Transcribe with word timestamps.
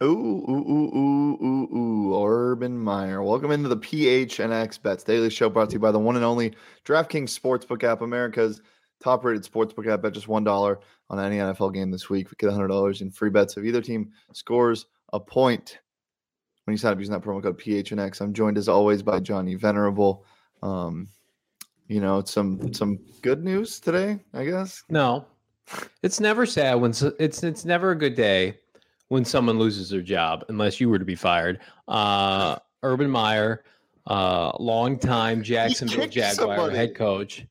Ooh, 0.00 0.44
ooh, 0.48 0.64
ooh, 0.70 1.38
ooh, 1.42 1.76
ooh, 1.76 2.24
Urban 2.24 2.78
Meyer. 2.78 3.20
Welcome 3.20 3.50
into 3.50 3.68
the 3.68 3.76
PHNX 3.76 4.80
Bets 4.80 5.02
Daily 5.02 5.28
Show 5.28 5.48
brought 5.48 5.70
to 5.70 5.72
you 5.72 5.80
by 5.80 5.90
the 5.90 5.98
one 5.98 6.14
and 6.14 6.24
only 6.24 6.54
DraftKings 6.84 7.36
Sportsbook 7.36 7.82
app, 7.82 8.00
America's 8.00 8.60
top 9.02 9.24
rated 9.24 9.42
sportsbook 9.42 9.92
app 9.92 10.04
at 10.04 10.12
just 10.12 10.28
$1 10.28 10.76
on 11.10 11.18
any 11.18 11.38
NFL 11.38 11.74
game 11.74 11.90
this 11.90 12.08
week. 12.08 12.30
We 12.30 12.36
Get 12.38 12.50
$100 12.50 13.00
in 13.00 13.10
free 13.10 13.30
bets 13.30 13.56
if 13.56 13.64
either 13.64 13.82
team 13.82 14.12
scores 14.32 14.86
a 15.12 15.18
point 15.18 15.80
when 16.64 16.74
you 16.74 16.78
sign 16.78 16.92
up 16.92 16.98
using 17.00 17.14
that 17.14 17.22
promo 17.22 17.42
code 17.42 17.58
PHNX. 17.58 18.20
I'm 18.20 18.32
joined 18.32 18.56
as 18.56 18.68
always 18.68 19.02
by 19.02 19.18
Johnny 19.18 19.56
Venerable. 19.56 20.24
Um, 20.62 21.08
you 21.88 22.00
know, 22.00 22.22
some 22.22 22.72
some 22.72 23.00
good 23.22 23.42
news 23.42 23.80
today, 23.80 24.20
I 24.32 24.44
guess. 24.44 24.84
No, 24.90 25.26
it's 26.02 26.20
never 26.20 26.46
sad 26.46 26.74
when 26.74 26.92
it's 27.18 27.42
it's 27.42 27.64
never 27.64 27.90
a 27.92 27.98
good 27.98 28.14
day 28.14 28.58
when 29.08 29.24
someone 29.24 29.58
loses 29.58 29.90
their 29.90 30.02
job, 30.02 30.44
unless 30.48 30.80
you 30.80 30.88
were 30.88 30.98
to 30.98 31.04
be 31.04 31.14
fired. 31.14 31.60
Uh, 31.86 32.56
Urban 32.82 33.10
Meyer, 33.10 33.64
uh, 34.06 34.52
longtime 34.60 35.42
Jacksonville 35.42 36.06
Jaguar 36.06 36.56
somebody. 36.56 36.76
head 36.76 36.94
coach. 36.94 37.44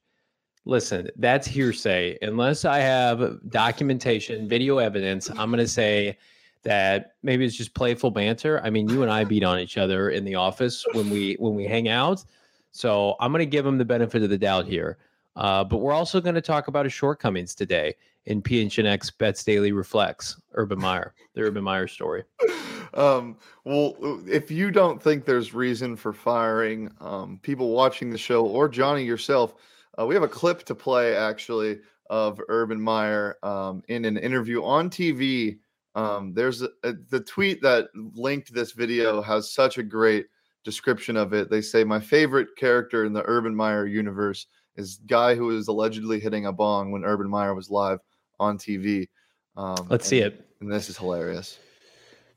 Listen, 0.65 1.09
that's 1.17 1.47
hearsay. 1.47 2.17
Unless 2.21 2.65
I 2.65 2.79
have 2.79 3.39
documentation, 3.49 4.47
video 4.47 4.77
evidence, 4.79 5.29
I'm 5.29 5.49
going 5.49 5.57
to 5.59 5.67
say 5.67 6.17
that 6.63 7.13
maybe 7.23 7.45
it's 7.45 7.55
just 7.55 7.73
playful 7.73 8.11
banter. 8.11 8.59
I 8.63 8.69
mean, 8.69 8.89
you 8.89 9.01
and 9.01 9.11
I 9.11 9.23
beat 9.23 9.43
on 9.43 9.59
each 9.59 9.77
other 9.77 10.09
in 10.09 10.25
the 10.25 10.35
office 10.35 10.85
when 10.93 11.09
we 11.09 11.35
when 11.39 11.55
we 11.55 11.65
hang 11.65 11.87
out. 11.87 12.23
So 12.71 13.15
I'm 13.19 13.31
going 13.31 13.39
to 13.39 13.45
give 13.45 13.65
him 13.65 13.77
the 13.77 13.85
benefit 13.85 14.23
of 14.23 14.29
the 14.29 14.37
doubt 14.37 14.67
here. 14.67 14.97
Uh, 15.37 15.63
but 15.63 15.77
we're 15.77 15.93
also 15.93 16.19
going 16.19 16.35
to 16.35 16.41
talk 16.41 16.67
about 16.67 16.85
his 16.85 16.93
shortcomings 16.93 17.55
today 17.55 17.95
in 18.27 18.41
PHNX 18.41 19.17
Bets 19.17 19.43
Daily 19.45 19.71
Reflects 19.71 20.39
Urban 20.53 20.79
Meyer, 20.79 21.13
the 21.33 21.41
Urban 21.41 21.63
Meyer 21.63 21.87
story. 21.87 22.23
Um, 22.93 23.37
well, 23.63 23.95
if 24.27 24.49
you 24.49 24.71
don't 24.71 24.99
think 25.03 25.25
there's 25.25 25.53
reason 25.53 25.95
for 25.97 26.13
firing 26.13 26.89
um, 27.01 27.37
people 27.43 27.69
watching 27.69 28.09
the 28.09 28.17
show 28.17 28.45
or 28.45 28.69
Johnny 28.69 29.03
yourself, 29.03 29.55
uh, 29.99 30.05
we 30.05 30.15
have 30.15 30.23
a 30.23 30.27
clip 30.27 30.63
to 30.63 30.73
play 30.73 31.15
actually 31.15 31.79
of 32.09 32.41
Urban 32.47 32.81
Meyer 32.81 33.37
um, 33.43 33.83
in 33.89 34.05
an 34.05 34.17
interview 34.17 34.63
on 34.63 34.89
TV. 34.89 35.59
Um, 35.93 36.33
there's 36.33 36.61
a, 36.61 36.69
a, 36.83 36.93
the 36.93 37.19
tweet 37.19 37.61
that 37.61 37.89
linked 37.93 38.53
this 38.53 38.71
video 38.71 39.21
has 39.21 39.53
such 39.53 39.77
a 39.77 39.83
great 39.83 40.27
description 40.63 41.17
of 41.17 41.33
it. 41.33 41.51
They 41.51 41.61
say 41.61 41.83
my 41.83 41.99
favorite 41.99 42.55
character 42.57 43.05
in 43.05 43.13
the 43.13 43.23
Urban 43.27 43.53
Meyer 43.53 43.85
universe 43.85 44.47
is 44.75 45.01
guy 45.05 45.35
who 45.35 45.47
was 45.47 45.67
allegedly 45.67 46.19
hitting 46.19 46.45
a 46.45 46.53
bong 46.53 46.91
when 46.91 47.03
Urban 47.03 47.29
Meyer 47.29 47.53
was 47.53 47.69
live 47.69 47.99
on 48.39 48.57
TV. 48.57 49.07
Um, 49.55 49.87
Let's 49.89 50.05
and, 50.05 50.09
see 50.09 50.19
it. 50.19 50.45
And 50.61 50.71
this 50.71 50.89
is 50.89 50.97
hilarious. 50.97 51.57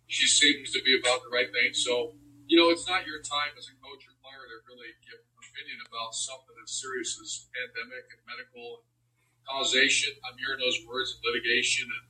She 0.07 0.27
seems 0.27 0.73
to 0.73 0.81
be 0.83 0.99
about 0.99 1.23
the 1.23 1.31
right 1.31 1.49
thing. 1.53 1.73
So, 1.73 2.17
you 2.49 2.59
know, 2.59 2.71
it's 2.71 2.89
not 2.89 3.07
your 3.07 3.23
time 3.23 3.55
as 3.57 3.69
a 3.71 3.77
coach 3.79 4.03
or 4.09 4.15
player 4.19 4.43
to 4.43 4.57
really 4.67 4.91
give 5.07 5.21
an 5.21 5.39
opinion 5.39 5.79
about 5.87 6.15
something 6.17 6.57
as 6.65 6.73
serious 6.73 7.15
as 7.23 7.47
pandemic 7.55 8.11
and 8.11 8.21
medical 8.27 8.83
and 8.83 9.41
causation. 9.47 10.11
I'm 10.27 10.37
hearing 10.41 10.59
those 10.59 10.83
words 10.89 11.15
and 11.15 11.23
litigation 11.23 11.87
and, 11.87 12.05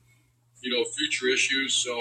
you 0.65 0.73
know, 0.73 0.81
future 0.97 1.29
issues. 1.29 1.77
So 1.77 1.99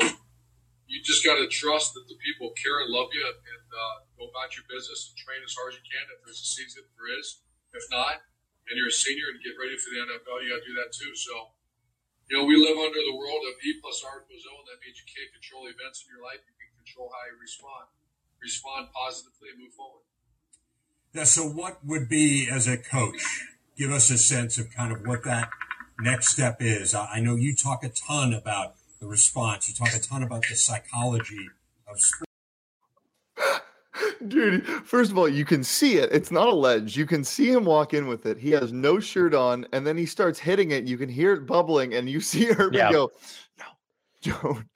you 0.91 0.99
just 1.07 1.23
got 1.23 1.39
to 1.39 1.47
trust 1.47 1.95
that 1.95 2.09
the 2.11 2.19
people 2.19 2.51
care 2.59 2.83
and 2.83 2.91
love 2.91 3.15
you 3.15 3.23
and 3.23 3.67
uh, 3.71 3.97
go 4.19 4.27
about 4.27 4.59
your 4.59 4.67
business 4.67 5.13
and 5.13 5.15
train 5.21 5.39
as 5.45 5.55
hard 5.55 5.71
as 5.71 5.79
you 5.79 5.87
can 5.87 6.03
if 6.11 6.19
there's 6.27 6.43
a 6.43 6.51
season, 6.51 6.83
if 6.83 6.91
there 6.99 7.13
is. 7.15 7.47
If 7.71 7.87
not, 7.95 8.19
and 8.67 8.75
you're 8.75 8.91
a 8.91 8.95
senior 8.95 9.31
and 9.31 9.39
get 9.39 9.55
ready 9.55 9.79
for 9.79 9.95
the 9.95 10.03
NFL, 10.03 10.43
you 10.43 10.51
got 10.51 10.63
to 10.63 10.67
do 10.67 10.75
that 10.83 10.91
too. 10.91 11.15
So, 11.15 11.55
you 12.31 12.39
know, 12.39 12.45
we 12.45 12.55
live 12.55 12.79
under 12.79 13.03
the 13.03 13.17
world 13.17 13.43
of 13.51 13.59
E 13.67 13.75
plus 13.83 14.05
R 14.07 14.23
equals 14.23 14.47
O. 14.47 14.63
That 14.71 14.79
means 14.87 15.03
you 15.03 15.09
can't 15.11 15.35
control 15.35 15.67
events 15.67 16.07
in 16.07 16.15
your 16.15 16.23
life. 16.23 16.39
You 16.47 16.55
can 16.55 16.71
control 16.79 17.11
how 17.11 17.27
you 17.27 17.35
respond. 17.43 17.91
Respond 18.41 18.89
positively 18.95 19.51
and 19.51 19.59
move 19.59 19.75
forward. 19.75 20.07
Yeah. 21.13 21.25
So, 21.25 21.43
what 21.43 21.85
would 21.85 22.09
be 22.09 22.49
as 22.49 22.69
a 22.69 22.79
coach? 22.79 23.51
Give 23.77 23.91
us 23.91 24.11
a 24.11 24.19
sense 24.19 24.59
of 24.59 24.71
kind 24.71 24.93
of 24.93 25.05
what 25.05 25.25
that 25.25 25.51
next 25.99 26.29
step 26.29 26.59
is. 26.61 26.95
I 26.95 27.19
know 27.19 27.35
you 27.35 27.55
talk 27.57 27.83
a 27.83 27.89
ton 27.89 28.33
about 28.33 28.75
the 29.01 29.09
response. 29.09 29.69
You 29.69 29.75
talk 29.75 29.93
a 29.95 29.99
ton 29.99 30.23
about 30.23 30.43
the 30.49 30.55
psychology 30.55 31.49
of 31.89 31.99
sports. 31.99 32.30
Dude, 34.29 34.67
first 34.85 35.11
of 35.11 35.19
all, 35.19 35.29
you 35.29 35.45
can 35.45 35.65
see 35.65 35.97
it. 35.97 36.11
It's 36.13 36.31
not 36.31 36.49
a 36.49 36.55
ledge. 36.55 36.97
You 36.97 37.07
can 37.07 37.25
see 37.25 37.51
him 37.51 37.65
walk 37.65 37.95
in 37.95 38.07
with 38.07 38.27
it. 38.27 38.39
He 38.39 38.51
has 38.53 38.73
no 38.73 39.01
shirt 39.01 39.35
on, 39.35 39.67
and 39.73 39.87
then 39.87 39.97
he 39.97 40.07
starts 40.07 40.39
hitting 40.39 40.71
it. 40.71 40.85
You 40.85 40.99
can 40.99 41.09
hear 41.09 41.33
it 41.35 41.47
bubbling, 41.47 41.95
and 41.95 42.09
you 42.09 42.21
see 42.31 42.51
Urban 42.51 42.75
yeah. 42.75 42.93
go, 42.93 43.11
"No, 43.59 43.65
don't." 44.23 44.67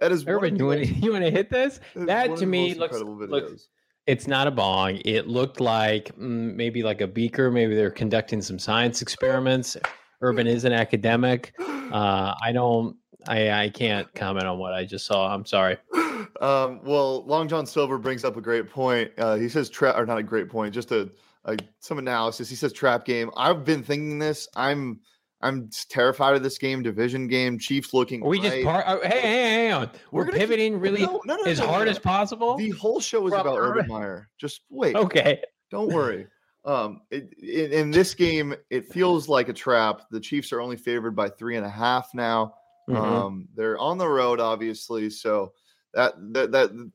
That 0.00 0.12
is 0.12 0.26
Urban. 0.26 0.56
You 0.56 0.66
want 0.66 0.84
to 0.84 0.86
you 0.94 1.12
want 1.12 1.24
to 1.24 1.30
hit 1.30 1.50
this? 1.50 1.80
That, 1.94 2.36
to 2.36 2.46
me 2.46 2.74
looks, 2.74 3.00
looks. 3.00 3.68
It's 4.06 4.26
not 4.26 4.46
a 4.46 4.50
bong. 4.50 5.00
It 5.04 5.26
looked 5.26 5.60
like 5.60 6.16
mm, 6.16 6.54
maybe 6.54 6.82
like 6.82 7.00
a 7.00 7.06
beaker. 7.06 7.50
Maybe 7.50 7.74
they're 7.74 7.90
conducting 7.90 8.40
some 8.40 8.58
science 8.58 9.02
experiments. 9.02 9.76
Urban 10.22 10.46
is 10.46 10.64
an 10.64 10.72
academic. 10.72 11.54
Uh, 11.88 12.34
I 12.42 12.52
don't. 12.52 12.98
I 13.28 13.50
I 13.50 13.70
can't 13.70 14.14
comment 14.14 14.46
on 14.46 14.58
what 14.58 14.74
I 14.74 14.84
just 14.84 15.06
saw. 15.06 15.32
I'm 15.32 15.46
sorry. 15.46 15.78
Um, 16.40 16.80
well, 16.84 17.24
Long 17.24 17.48
John 17.48 17.66
Silver 17.66 17.98
brings 17.98 18.24
up 18.24 18.36
a 18.36 18.40
great 18.40 18.70
point. 18.70 19.10
Uh, 19.18 19.36
he 19.36 19.48
says 19.48 19.68
trap, 19.68 19.96
or 19.96 20.06
not 20.06 20.18
a 20.18 20.22
great 20.22 20.48
point, 20.48 20.74
just 20.74 20.92
a, 20.92 21.10
a 21.44 21.56
some 21.80 21.98
analysis. 21.98 22.48
He 22.48 22.56
says 22.56 22.72
trap 22.72 23.04
game. 23.04 23.30
I've 23.36 23.64
been 23.64 23.82
thinking 23.82 24.18
this. 24.18 24.48
I'm 24.56 25.00
I'm 25.40 25.70
terrified 25.88 26.34
of 26.34 26.42
this 26.42 26.58
game, 26.58 26.82
division 26.82 27.28
game. 27.28 27.58
Chiefs 27.58 27.94
looking. 27.94 28.24
we 28.24 28.40
right. 28.40 28.50
just 28.50 28.64
par- 28.64 28.84
oh, 28.86 29.00
hey, 29.02 29.20
hey, 29.20 29.66
hang 29.66 29.72
on. 29.72 29.90
We're, 30.10 30.24
We're 30.24 30.32
pivoting 30.32 30.74
keep, 30.74 30.82
really 30.82 31.02
no, 31.02 31.20
no, 31.24 31.36
no, 31.36 31.44
as 31.44 31.58
hard 31.58 31.88
as 31.88 31.98
possible. 31.98 32.56
The 32.56 32.70
whole 32.70 33.00
show 33.00 33.26
is 33.26 33.32
about 33.32 33.56
Urban 33.56 33.86
Meyer. 33.86 34.28
Just 34.38 34.62
wait. 34.70 34.96
Okay. 34.96 35.42
Don't 35.70 35.92
worry. 35.92 36.26
Um, 36.64 37.00
it, 37.10 37.32
it, 37.38 37.72
in 37.72 37.90
this 37.90 38.14
game, 38.14 38.54
it 38.68 38.92
feels 38.92 39.26
like 39.26 39.48
a 39.48 39.54
trap. 39.54 40.02
The 40.10 40.20
Chiefs 40.20 40.52
are 40.52 40.60
only 40.60 40.76
favored 40.76 41.16
by 41.16 41.30
three 41.30 41.56
and 41.56 41.64
a 41.64 41.68
half 41.70 42.12
now. 42.12 42.56
Mm-hmm. 42.90 43.02
Um, 43.02 43.48
they're 43.54 43.78
on 43.78 43.96
the 43.96 44.08
road, 44.08 44.38
obviously, 44.38 45.08
so 45.08 45.54
that 45.98 46.14
that 46.32 46.52
that 46.52 46.90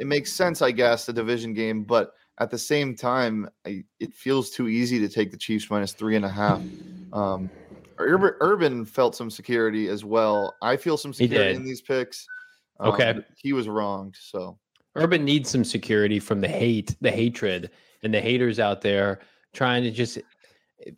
it 0.00 0.06
makes 0.06 0.32
sense, 0.32 0.60
I 0.60 0.72
guess, 0.72 1.06
the 1.06 1.12
division 1.12 1.54
game, 1.54 1.84
but 1.84 2.12
at 2.38 2.50
the 2.50 2.58
same 2.58 2.96
time, 2.96 3.48
I, 3.66 3.84
it 4.00 4.12
feels 4.14 4.50
too 4.50 4.68
easy 4.68 4.98
to 4.98 5.08
take 5.08 5.30
the 5.30 5.36
Chiefs 5.36 5.70
minus 5.70 5.92
three 5.92 6.16
and 6.16 6.24
a 6.24 6.28
half. 6.28 6.60
Um, 7.12 7.50
Urban, 7.98 8.32
Urban 8.40 8.84
felt 8.86 9.14
some 9.14 9.30
security 9.30 9.88
as 9.88 10.04
well. 10.04 10.54
I 10.62 10.76
feel 10.76 10.96
some 10.96 11.12
security 11.12 11.54
in 11.54 11.64
these 11.64 11.82
picks. 11.82 12.26
Um, 12.80 12.92
okay, 12.92 13.14
he 13.36 13.52
was 13.52 13.68
wronged. 13.68 14.16
So 14.18 14.58
Urban 14.96 15.24
needs 15.24 15.50
some 15.50 15.64
security 15.64 16.18
from 16.18 16.40
the 16.40 16.48
hate, 16.48 16.96
the 17.00 17.10
hatred, 17.10 17.70
and 18.02 18.12
the 18.12 18.20
haters 18.20 18.58
out 18.58 18.80
there 18.80 19.20
trying 19.52 19.82
to 19.84 19.90
just 19.90 20.18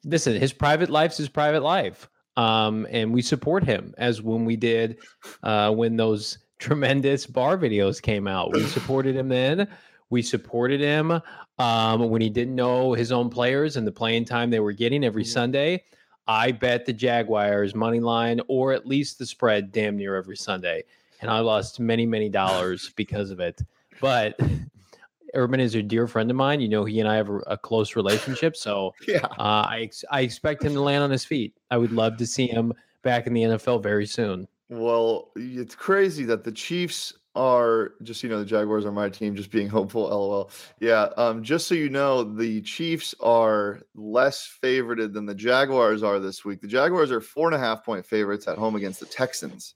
listen. 0.05 0.41
His 0.41 0.53
private 0.53 0.91
life's 0.91 1.17
his 1.17 1.29
private 1.29 1.65
life, 1.65 2.09
um, 2.37 2.87
and 2.89 3.13
we 3.13 3.21
support 3.21 3.65
him 3.65 3.95
as 3.99 4.23
when 4.23 4.45
we 4.45 4.57
did 4.57 4.99
uh, 5.43 5.73
when 5.73 5.97
those 5.97 6.39
tremendous 6.63 7.27
bar 7.27 7.59
videos 7.59 8.01
came 8.01 8.29
out. 8.29 8.53
We 8.53 8.63
supported 8.69 9.17
him 9.17 9.29
then. 9.29 9.69
We 10.11 10.23
supported 10.23 10.81
him 10.81 11.21
um, 11.59 12.09
when 12.09 12.23
he 12.23 12.31
didn't 12.31 12.55
know 12.55 12.93
his 12.93 13.11
own 13.11 13.31
players 13.31 13.77
and 13.77 13.87
the 13.87 13.93
playing 13.93 14.27
time 14.27 14.51
they 14.51 14.61
were 14.61 14.73
getting 14.73 15.05
every. 15.05 15.25
Sunday. 15.25 15.83
I 16.29 16.53
bet 16.53 16.87
the 16.87 16.93
Jaguars 16.93 17.75
money 17.75 17.99
line 17.99 18.41
or 18.47 18.73
at 18.73 18.87
least 18.87 19.19
the 19.19 19.27
spread 19.27 19.73
damn 19.73 19.97
near 19.97 20.15
every 20.15 20.37
Sunday. 20.37 20.85
And 21.21 21.31
I 21.31 21.41
lost 21.41 21.81
many, 21.81 22.07
many 22.07 22.29
dollars 22.29 22.93
because 22.97 23.31
of 23.31 23.41
it. 23.41 23.61
But 24.01 24.39
Urban 25.35 25.59
is 25.59 25.75
a 25.75 25.83
dear 25.83 26.07
friend 26.07 26.31
of 26.31 26.37
mine. 26.37 26.61
You 26.61 26.69
know, 26.69 26.85
he 26.85 27.01
and 27.01 27.09
I 27.09 27.17
have 27.17 27.31
a, 27.47 27.57
close 27.57 27.97
relationship. 27.97 28.57
So 28.57 28.95
yeah. 29.09 29.25
Uh, 29.25 29.67
I, 29.67 29.91
I 30.13 30.21
expect 30.21 30.63
him 30.63 30.75
to 30.75 30.81
land 30.81 31.03
on 31.03 31.11
his 31.11 31.25
feet. 31.25 31.57
I 31.73 31.77
would 31.77 31.93
love 31.93 32.19
to 32.19 32.27
see 32.27 32.47
him 32.47 32.73
back 33.03 33.27
in 33.27 33.35
the 33.35 33.43
NFL 33.43 33.83
very 33.83 34.07
soon. 34.07 34.47
Well, 34.73 35.33
it's 35.37 35.75
crazy 35.75 36.25
that 36.25 36.45
the 36.45 36.53
Chiefs 36.53 37.13
are 37.35 37.93
just 38.03 38.23
you 38.23 38.29
know 38.31 38.39
the 38.39 38.45
Jaguars 38.47 38.87
are 38.87 38.93
my 38.93 39.11
team. 39.11 39.37
Just 39.37 39.51
being 39.51 39.69
hopeful, 39.79 40.05
lol. 40.05 40.51
Yeah, 40.81 41.09
um, 41.19 41.43
just 41.43 41.69
so 41.69 41.75
you 41.75 41.91
know, 41.91 42.25
the 42.25 42.63
Chiefs 42.63 43.15
are 43.21 43.83
less 43.95 44.47
favored 44.47 45.13
than 45.13 45.27
the 45.27 45.35
Jaguars 45.35 46.03
are 46.03 46.19
this 46.19 46.43
week. 46.43 46.63
The 46.63 46.69
Jaguars 46.69 47.11
are 47.11 47.21
four 47.21 47.49
and 47.49 47.55
a 47.55 47.59
half 47.59 47.85
point 47.85 48.07
favorites 48.07 48.49
at 48.49 48.57
home 48.57 48.75
against 48.75 49.01
the 49.01 49.07
Texans. 49.07 49.75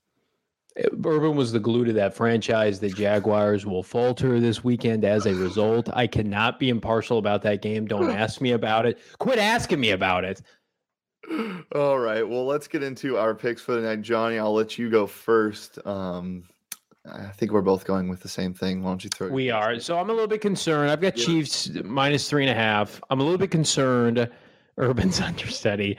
Urban 1.05 1.37
was 1.37 1.53
the 1.53 1.61
glue 1.61 1.85
to 1.85 1.93
that 1.95 2.15
franchise. 2.15 2.81
The 2.81 2.89
Jaguars 2.89 3.67
will 3.67 3.83
falter 3.83 4.41
this 4.41 4.65
weekend 4.65 5.05
as 5.05 5.27
a 5.27 5.35
result. 5.35 5.91
I 5.93 6.07
cannot 6.07 6.59
be 6.59 6.71
impartial 6.71 7.19
about 7.19 7.43
that 7.43 7.61
game. 7.61 7.87
Don't 7.87 8.11
ask 8.17 8.41
me 8.41 8.53
about 8.53 8.87
it. 8.87 8.99
Quit 9.19 9.39
asking 9.39 9.81
me 9.81 9.91
about 9.91 10.25
it. 10.25 10.41
All 11.75 11.99
right. 11.99 12.27
Well, 12.27 12.47
let's 12.47 12.69
get 12.69 12.83
into 12.83 13.19
our 13.19 13.35
picks 13.35 13.63
for 13.63 13.73
the 13.73 13.83
night. 13.83 14.03
Johnny, 14.03 14.39
I'll 14.39 14.55
let 14.55 14.79
you 14.79 14.91
go 14.91 15.07
first. 15.07 15.79
Um, 15.87 16.45
I 17.11 17.29
think 17.29 17.53
we're 17.53 17.63
both 17.63 17.85
going 17.85 18.09
with 18.09 18.21
the 18.21 18.29
same 18.29 18.53
thing. 18.53 18.83
Why 18.83 18.91
don't 18.91 19.05
you 19.05 19.11
throw? 19.11 19.29
We 19.29 19.51
are. 19.51 19.79
So 19.81 19.99
I'm 19.99 20.11
a 20.11 20.13
little 20.13 20.29
bit 20.29 20.41
concerned. 20.41 20.91
I've 20.91 21.01
got 21.01 21.17
yeah. 21.17 21.25
Chiefs 21.25 21.71
minus 21.85 22.29
three 22.29 22.45
and 22.47 22.51
a 22.51 22.61
half. 22.61 23.01
I'm 23.11 23.21
a 23.21 23.23
little 23.23 23.39
bit 23.39 23.51
concerned. 23.51 24.29
Urban's 24.79 25.21
understudy. 25.21 25.97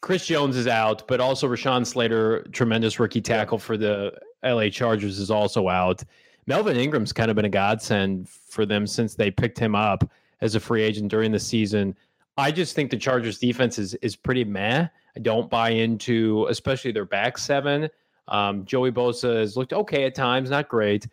Chris 0.00 0.26
Jones 0.26 0.56
is 0.56 0.66
out, 0.66 1.06
but 1.08 1.20
also 1.20 1.48
Rashawn 1.48 1.84
Slater, 1.84 2.44
tremendous 2.52 3.00
rookie 3.00 3.20
tackle 3.20 3.58
for 3.58 3.76
the 3.76 4.12
LA 4.44 4.68
Chargers, 4.68 5.18
is 5.18 5.30
also 5.30 5.68
out. 5.68 6.04
Melvin 6.46 6.76
Ingram's 6.76 7.12
kind 7.12 7.30
of 7.30 7.36
been 7.36 7.44
a 7.44 7.50
godsend 7.50 8.28
for 8.28 8.64
them 8.64 8.86
since 8.86 9.14
they 9.14 9.30
picked 9.30 9.58
him 9.58 9.74
up 9.74 10.10
as 10.40 10.54
a 10.54 10.60
free 10.60 10.82
agent 10.82 11.08
during 11.08 11.32
the 11.32 11.38
season. 11.38 11.96
I 12.38 12.52
just 12.52 12.74
think 12.76 12.90
the 12.90 12.96
Chargers 12.96 13.38
defense 13.38 13.78
is 13.78 13.94
is 13.94 14.14
pretty 14.16 14.44
meh. 14.44 14.86
I 15.16 15.20
don't 15.20 15.50
buy 15.50 15.70
into, 15.70 16.46
especially 16.48 16.92
their 16.92 17.04
back 17.04 17.36
seven. 17.36 17.90
Um, 18.28 18.64
Joey 18.64 18.92
Bosa 18.92 19.38
has 19.40 19.56
looked 19.56 19.72
okay 19.72 20.04
at 20.04 20.14
times, 20.14 20.50
not 20.50 20.68
great. 20.68 21.08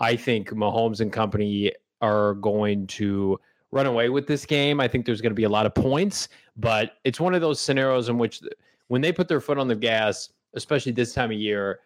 I 0.00 0.16
think 0.16 0.48
Mahomes 0.50 1.00
and 1.00 1.12
company 1.12 1.72
are 2.00 2.34
going 2.34 2.86
to 2.86 3.38
run 3.70 3.86
away 3.86 4.08
with 4.08 4.26
this 4.26 4.46
game. 4.46 4.80
I 4.80 4.88
think 4.88 5.04
there's 5.04 5.20
going 5.20 5.32
to 5.32 5.36
be 5.36 5.44
a 5.44 5.48
lot 5.48 5.66
of 5.66 5.74
points, 5.74 6.28
but 6.56 6.96
it's 7.04 7.20
one 7.20 7.34
of 7.34 7.42
those 7.42 7.60
scenarios 7.60 8.08
in 8.08 8.16
which 8.16 8.40
when 8.88 9.02
they 9.02 9.12
put 9.12 9.28
their 9.28 9.40
foot 9.40 9.58
on 9.58 9.68
the 9.68 9.76
gas, 9.76 10.30
especially 10.54 10.92
this 10.92 11.12
time 11.12 11.30
of 11.30 11.36
year, 11.36 11.80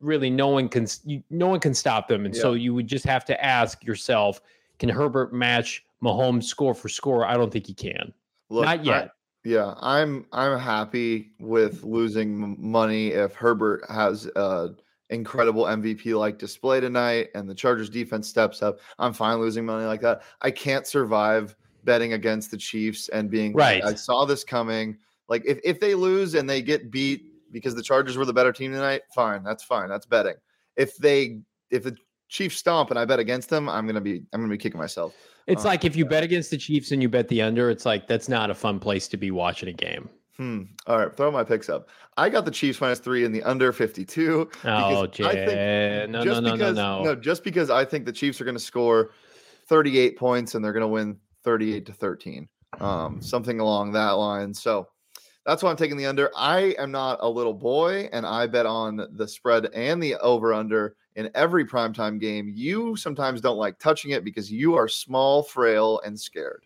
really 0.00 0.28
no 0.28 0.48
one 0.48 0.68
can 0.68 0.86
no 1.30 1.46
one 1.46 1.58
can 1.58 1.72
stop 1.72 2.06
them, 2.06 2.26
and 2.26 2.34
yeah. 2.34 2.42
so 2.42 2.52
you 2.52 2.74
would 2.74 2.86
just 2.86 3.06
have 3.06 3.24
to 3.24 3.42
ask 3.42 3.82
yourself, 3.82 4.42
can 4.78 4.88
Herbert 4.88 5.32
match 5.32 5.84
Mahomes 6.02 6.44
score 6.44 6.74
for 6.74 6.88
score? 6.88 7.26
I 7.26 7.36
don't 7.36 7.52
think 7.52 7.66
he 7.66 7.74
can. 7.74 8.12
Look, 8.50 8.64
Not 8.64 8.84
yet. 8.84 9.04
I, 9.04 9.10
yeah, 9.44 9.74
I'm 9.80 10.26
I'm 10.32 10.58
happy 10.58 11.32
with 11.40 11.82
losing 11.82 12.56
money 12.60 13.08
if 13.08 13.34
Herbert 13.34 13.84
has 13.88 14.26
a 14.36 14.70
incredible 15.10 15.64
MVP 15.64 16.18
like 16.18 16.38
display 16.38 16.80
tonight 16.80 17.28
and 17.34 17.48
the 17.48 17.54
Chargers 17.54 17.90
defense 17.90 18.28
steps 18.28 18.62
up. 18.62 18.78
I'm 18.98 19.12
fine 19.12 19.38
losing 19.38 19.66
money 19.66 19.84
like 19.84 20.00
that. 20.00 20.22
I 20.40 20.50
can't 20.50 20.86
survive 20.86 21.56
betting 21.84 22.12
against 22.12 22.50
the 22.50 22.56
Chiefs 22.56 23.08
and 23.08 23.30
being 23.30 23.52
right. 23.52 23.84
I 23.84 23.94
saw 23.94 24.24
this 24.24 24.44
coming. 24.44 24.96
Like 25.28 25.42
if, 25.44 25.58
if 25.64 25.80
they 25.80 25.94
lose 25.94 26.34
and 26.34 26.48
they 26.48 26.62
get 26.62 26.90
beat 26.90 27.24
because 27.52 27.74
the 27.74 27.82
Chargers 27.82 28.16
were 28.16 28.24
the 28.24 28.32
better 28.32 28.52
team 28.52 28.72
tonight, 28.72 29.02
fine. 29.14 29.42
That's 29.42 29.62
fine. 29.62 29.88
That's 29.88 30.06
betting. 30.06 30.36
If 30.76 30.96
they 30.96 31.40
if 31.70 31.82
the 31.82 31.96
Chiefs 32.32 32.56
stomp 32.56 32.88
and 32.88 32.98
I 32.98 33.04
bet 33.04 33.18
against 33.18 33.50
them, 33.50 33.68
I'm 33.68 33.86
gonna 33.86 34.00
be 34.00 34.22
I'm 34.32 34.40
gonna 34.40 34.48
be 34.48 34.56
kicking 34.56 34.80
myself. 34.80 35.14
It's 35.46 35.66
uh, 35.66 35.68
like 35.68 35.84
if 35.84 35.94
you 35.94 36.06
bet 36.06 36.24
against 36.24 36.50
the 36.50 36.56
Chiefs 36.56 36.90
and 36.90 37.02
you 37.02 37.10
bet 37.10 37.28
the 37.28 37.42
under, 37.42 37.68
it's 37.68 37.84
like 37.84 38.08
that's 38.08 38.26
not 38.26 38.48
a 38.50 38.54
fun 38.54 38.80
place 38.80 39.06
to 39.08 39.18
be 39.18 39.30
watching 39.30 39.68
a 39.68 39.72
game. 39.72 40.08
Hmm. 40.38 40.62
All 40.86 40.96
right, 40.96 41.14
throw 41.14 41.30
my 41.30 41.44
picks 41.44 41.68
up. 41.68 41.90
I 42.16 42.30
got 42.30 42.46
the 42.46 42.50
Chiefs 42.50 42.80
minus 42.80 43.00
three 43.00 43.26
in 43.26 43.32
the 43.32 43.42
under 43.42 43.70
52. 43.70 44.48
Oh, 44.64 45.06
Jay. 45.06 46.06
No, 46.08 46.24
no, 46.24 46.40
no, 46.40 46.52
because, 46.52 46.74
no, 46.74 47.02
no. 47.02 47.04
No, 47.04 47.14
just 47.14 47.44
because 47.44 47.68
I 47.68 47.84
think 47.84 48.06
the 48.06 48.12
Chiefs 48.12 48.40
are 48.40 48.44
going 48.44 48.56
to 48.56 48.62
score 48.62 49.10
38 49.68 50.16
points 50.16 50.54
and 50.54 50.64
they're 50.64 50.72
going 50.72 50.80
to 50.80 50.88
win 50.88 51.18
38 51.44 51.84
to 51.84 51.92
13. 51.92 52.48
Um, 52.80 53.20
something 53.20 53.60
along 53.60 53.92
that 53.92 54.12
line. 54.12 54.54
So 54.54 54.88
that's 55.44 55.62
why 55.62 55.70
I'm 55.70 55.76
taking 55.76 55.98
the 55.98 56.06
under. 56.06 56.30
I 56.34 56.74
am 56.78 56.90
not 56.90 57.18
a 57.20 57.28
little 57.28 57.52
boy, 57.54 58.08
and 58.10 58.24
I 58.24 58.46
bet 58.46 58.64
on 58.64 59.06
the 59.12 59.28
spread 59.28 59.68
and 59.74 60.02
the 60.02 60.16
over 60.16 60.54
under 60.54 60.96
in 61.16 61.30
every 61.34 61.64
primetime 61.64 62.18
game. 62.18 62.50
You 62.54 62.96
sometimes 62.96 63.40
don't 63.40 63.58
like 63.58 63.78
touching 63.78 64.12
it 64.12 64.24
because 64.24 64.50
you 64.50 64.74
are 64.74 64.88
small, 64.88 65.42
frail, 65.42 66.00
and 66.04 66.18
scared. 66.18 66.64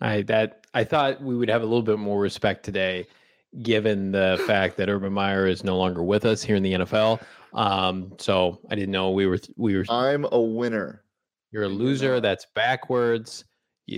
I 0.00 0.22
that 0.22 0.66
I 0.74 0.84
thought 0.84 1.22
we 1.22 1.36
would 1.36 1.48
have 1.48 1.62
a 1.62 1.66
little 1.66 1.82
bit 1.82 1.98
more 1.98 2.20
respect 2.20 2.64
today, 2.64 3.06
given 3.62 4.10
the 4.10 4.42
fact 4.46 4.76
that 4.78 4.88
Urban 4.88 5.12
Meyer 5.12 5.46
is 5.46 5.62
no 5.62 5.76
longer 5.76 6.02
with 6.02 6.24
us 6.24 6.42
here 6.42 6.56
in 6.56 6.62
the 6.62 6.72
NFL. 6.72 7.22
Um, 7.54 8.14
so 8.18 8.60
I 8.70 8.74
didn't 8.74 8.90
know 8.90 9.10
we 9.10 9.26
were 9.26 9.38
we 9.56 9.76
were. 9.76 9.84
I'm 9.88 10.26
a 10.32 10.40
winner. 10.40 11.04
You're 11.52 11.64
a 11.64 11.68
loser. 11.68 12.20
That's 12.20 12.46
backwards. 12.54 13.44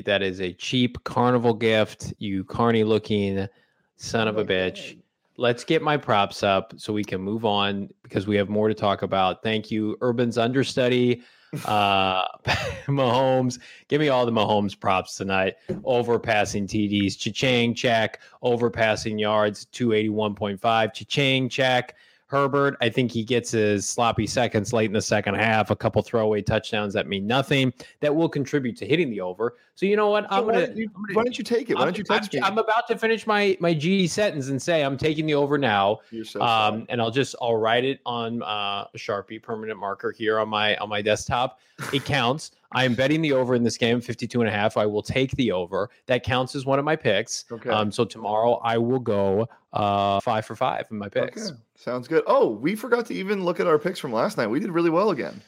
That 0.07 0.23
is 0.23 0.41
a 0.41 0.53
cheap 0.55 1.03
carnival 1.05 1.55
gift. 1.55 2.13
You 2.19 2.45
carny 2.45 2.85
looking 2.85 3.49
son 3.97 4.27
of 4.27 4.39
a 4.39 4.45
bitch 4.45 4.97
let's 5.37 5.65
get 5.65 5.83
my 5.83 5.97
props 5.97 6.43
up 6.43 6.75
so 6.77 6.93
we 6.93 7.05
can 7.05 7.21
move 7.21 7.45
on 7.45 7.89
because 8.03 8.27
we 8.27 8.37
have 8.37 8.49
more 8.49 8.69
to 8.69 8.75
talk 8.75 9.03
about. 9.03 9.43
Thank 9.43 9.71
you, 9.71 9.97
Urban's 10.01 10.39
understudy, 10.39 11.23
uh, 11.65 12.27
Mahomes. 12.87 13.59
Give 13.89 14.01
me 14.01 14.09
all 14.09 14.27
the 14.27 14.33
Mahomes 14.33 14.79
props 14.79 15.17
tonight. 15.17 15.55
Overpassing 15.85 16.67
TDs, 16.67 17.19
cha-ching, 17.19 17.75
check. 17.75 18.21
Overpassing 18.43 19.19
yards, 19.19 19.67
281.5, 19.67 20.95
cha-ching, 20.95 21.49
check. 21.49 21.97
Herbert, 22.35 22.77
I 22.81 22.89
think 22.89 23.13
he 23.13 23.23
gets 23.23 23.53
his 23.53 23.89
sloppy 23.89 24.27
seconds 24.27 24.73
late 24.73 24.87
in 24.87 24.93
the 24.93 25.01
second 25.01 25.37
half, 25.37 25.71
a 25.71 25.77
couple 25.77 26.03
throwaway 26.03 26.43
touchdowns 26.43 26.93
that 26.95 27.07
mean 27.07 27.29
nothing 27.29 27.73
that 28.01 28.13
will 28.13 28.29
contribute 28.29 28.77
to 28.79 28.87
hitting 28.87 29.09
the 29.09 29.21
over. 29.21 29.55
So 29.77 29.87
you 29.87 29.95
know 29.95 30.11
what? 30.11 30.27
I'm 30.31 30.45
gonna. 30.45 30.67
Why, 30.67 30.87
why 31.13 31.23
don't 31.23 31.39
you 31.39 31.45
take 31.45 31.71
it? 31.71 31.77
Why 31.77 31.85
don't 31.85 31.97
you 31.97 32.05
I'm, 32.11 32.23
me? 32.33 32.41
I'm 32.41 32.59
about 32.59 32.89
to 32.89 32.99
finish 32.99 33.25
my 33.25 33.57
my 33.61 33.73
G 33.73 34.09
sentence 34.09 34.49
and 34.49 34.61
say 34.61 34.83
I'm 34.83 34.97
taking 34.97 35.27
the 35.27 35.35
over 35.35 35.59
now. 35.59 36.01
So 36.25 36.43
um, 36.43 36.87
and 36.89 37.01
I'll 37.01 37.13
just 37.13 37.37
I'll 37.41 37.57
write 37.57 37.85
it 37.85 38.01
on 38.05 38.43
uh, 38.43 38.87
a 38.93 38.97
sharpie 38.97 39.41
permanent 39.41 39.79
marker 39.79 40.11
here 40.11 40.41
on 40.41 40.49
my 40.49 40.77
on 40.79 40.89
my 40.89 41.03
desktop. 41.03 41.61
It 41.93 42.05
counts. 42.05 42.51
I 42.75 42.85
am 42.85 42.95
betting 42.95 43.23
the 43.23 43.33
over 43.33 43.55
in 43.55 43.63
this 43.63 43.77
game, 43.77 44.01
52 44.01 44.41
and 44.41 44.49
a 44.49 44.53
half. 44.53 44.77
I 44.77 44.85
will 44.87 45.03
take 45.03 45.31
the 45.33 45.53
over. 45.53 45.89
That 46.07 46.25
counts 46.25 46.55
as 46.55 46.67
one 46.67 46.79
of 46.79 46.85
my 46.85 46.97
picks. 46.97 47.45
Okay. 47.51 47.71
Um, 47.71 47.93
so 47.93 48.05
tomorrow 48.05 48.61
I 48.65 48.79
will 48.79 48.99
go 48.99 49.49
uh, 49.73 50.21
five 50.21 50.45
for 50.45 50.57
five 50.57 50.87
in 50.91 50.99
my 50.99 51.09
picks. 51.09 51.51
Okay. 51.51 51.61
Sounds 51.77 52.09
good. 52.09 52.25
Oh, 52.27 52.51
we 52.51 52.75
forgot 52.75 53.07
to 53.07 53.15
even 53.15 53.45
look 53.45 53.61
at 53.61 53.67
our 53.67 53.79
picks 53.79 53.99
from 53.99 54.13
last 54.13 54.37
night. 54.37 54.49
We 54.49 54.61
did 54.61 54.71
really 54.71 54.91
well 54.91 55.11
again. 55.11 55.41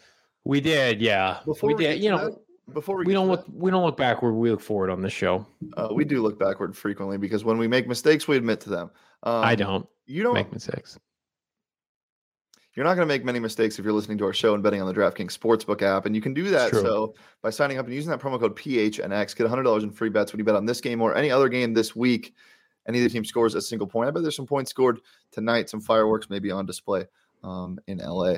We 0.44 0.61
did, 0.61 1.00
yeah. 1.00 1.38
Before 1.44 1.69
we, 1.69 1.75
we 1.75 1.84
did, 1.84 2.02
you 2.02 2.11
know. 2.11 2.31
That, 2.31 2.40
before 2.73 2.96
we, 2.96 3.05
we 3.05 3.12
don't 3.12 3.29
look, 3.29 3.46
that, 3.46 3.55
we 3.55 3.70
don't 3.70 3.84
look 3.84 3.96
backward. 3.96 4.32
We 4.32 4.50
look 4.50 4.61
forward 4.61 4.90
on 4.90 5.00
this 5.00 5.12
show. 5.12 5.46
Uh, 5.76 5.88
we 5.93 6.05
do 6.05 6.22
look 6.22 6.38
backward 6.38 6.76
frequently 6.76 7.17
because 7.17 7.44
when 7.44 7.58
we 7.58 7.69
make 7.69 7.87
mistakes, 7.87 8.26
we 8.26 8.37
admit 8.37 8.61
to 8.61 8.70
them. 8.70 8.90
Um, 9.22 9.44
I 9.44 9.55
don't. 9.55 9.87
You 10.06 10.22
don't 10.22 10.34
make 10.34 10.52
mistakes. 10.52 10.99
You're 12.77 12.85
not 12.85 12.95
going 12.95 13.09
to 13.09 13.13
make 13.13 13.25
many 13.25 13.39
mistakes 13.39 13.79
if 13.79 13.87
you're 13.87 13.95
listening 13.95 14.19
to 14.19 14.27
our 14.27 14.35
show 14.35 14.53
and 14.53 14.63
betting 14.63 14.83
on 14.83 14.87
the 14.87 14.93
DraftKings 14.93 15.37
Sportsbook 15.37 15.81
app. 15.81 16.05
And 16.05 16.15
you 16.15 16.21
can 16.21 16.35
do 16.35 16.51
that. 16.51 16.73
So 16.73 17.15
by 17.41 17.49
signing 17.49 17.79
up 17.79 17.87
and 17.87 17.95
using 17.95 18.11
that 18.11 18.21
promo 18.21 18.39
code 18.39 18.55
PHNX, 18.55 19.35
get 19.35 19.47
$100 19.47 19.83
in 19.83 19.91
free 19.91 20.11
bets 20.11 20.31
when 20.31 20.39
you 20.39 20.45
bet 20.45 20.56
on 20.56 20.67
this 20.67 20.83
game 20.83 21.01
or 21.01 21.17
any 21.17 21.31
other 21.31 21.49
game 21.49 21.73
this 21.73 21.97
week. 21.97 22.35
Any 22.87 22.99
of 22.99 23.05
the 23.05 23.11
team 23.11 23.25
scores 23.25 23.55
a 23.55 23.63
single 23.63 23.87
point. 23.87 24.09
I 24.09 24.11
bet 24.11 24.23
there's 24.23 24.37
some 24.37 24.47
points 24.47 24.71
scored 24.71 25.01
tonight, 25.33 25.71
some 25.71 25.81
fireworks 25.81 26.29
maybe 26.29 26.51
on 26.51 26.67
display 26.67 27.06
um, 27.43 27.79
in 27.87 27.97
LA. 27.99 28.35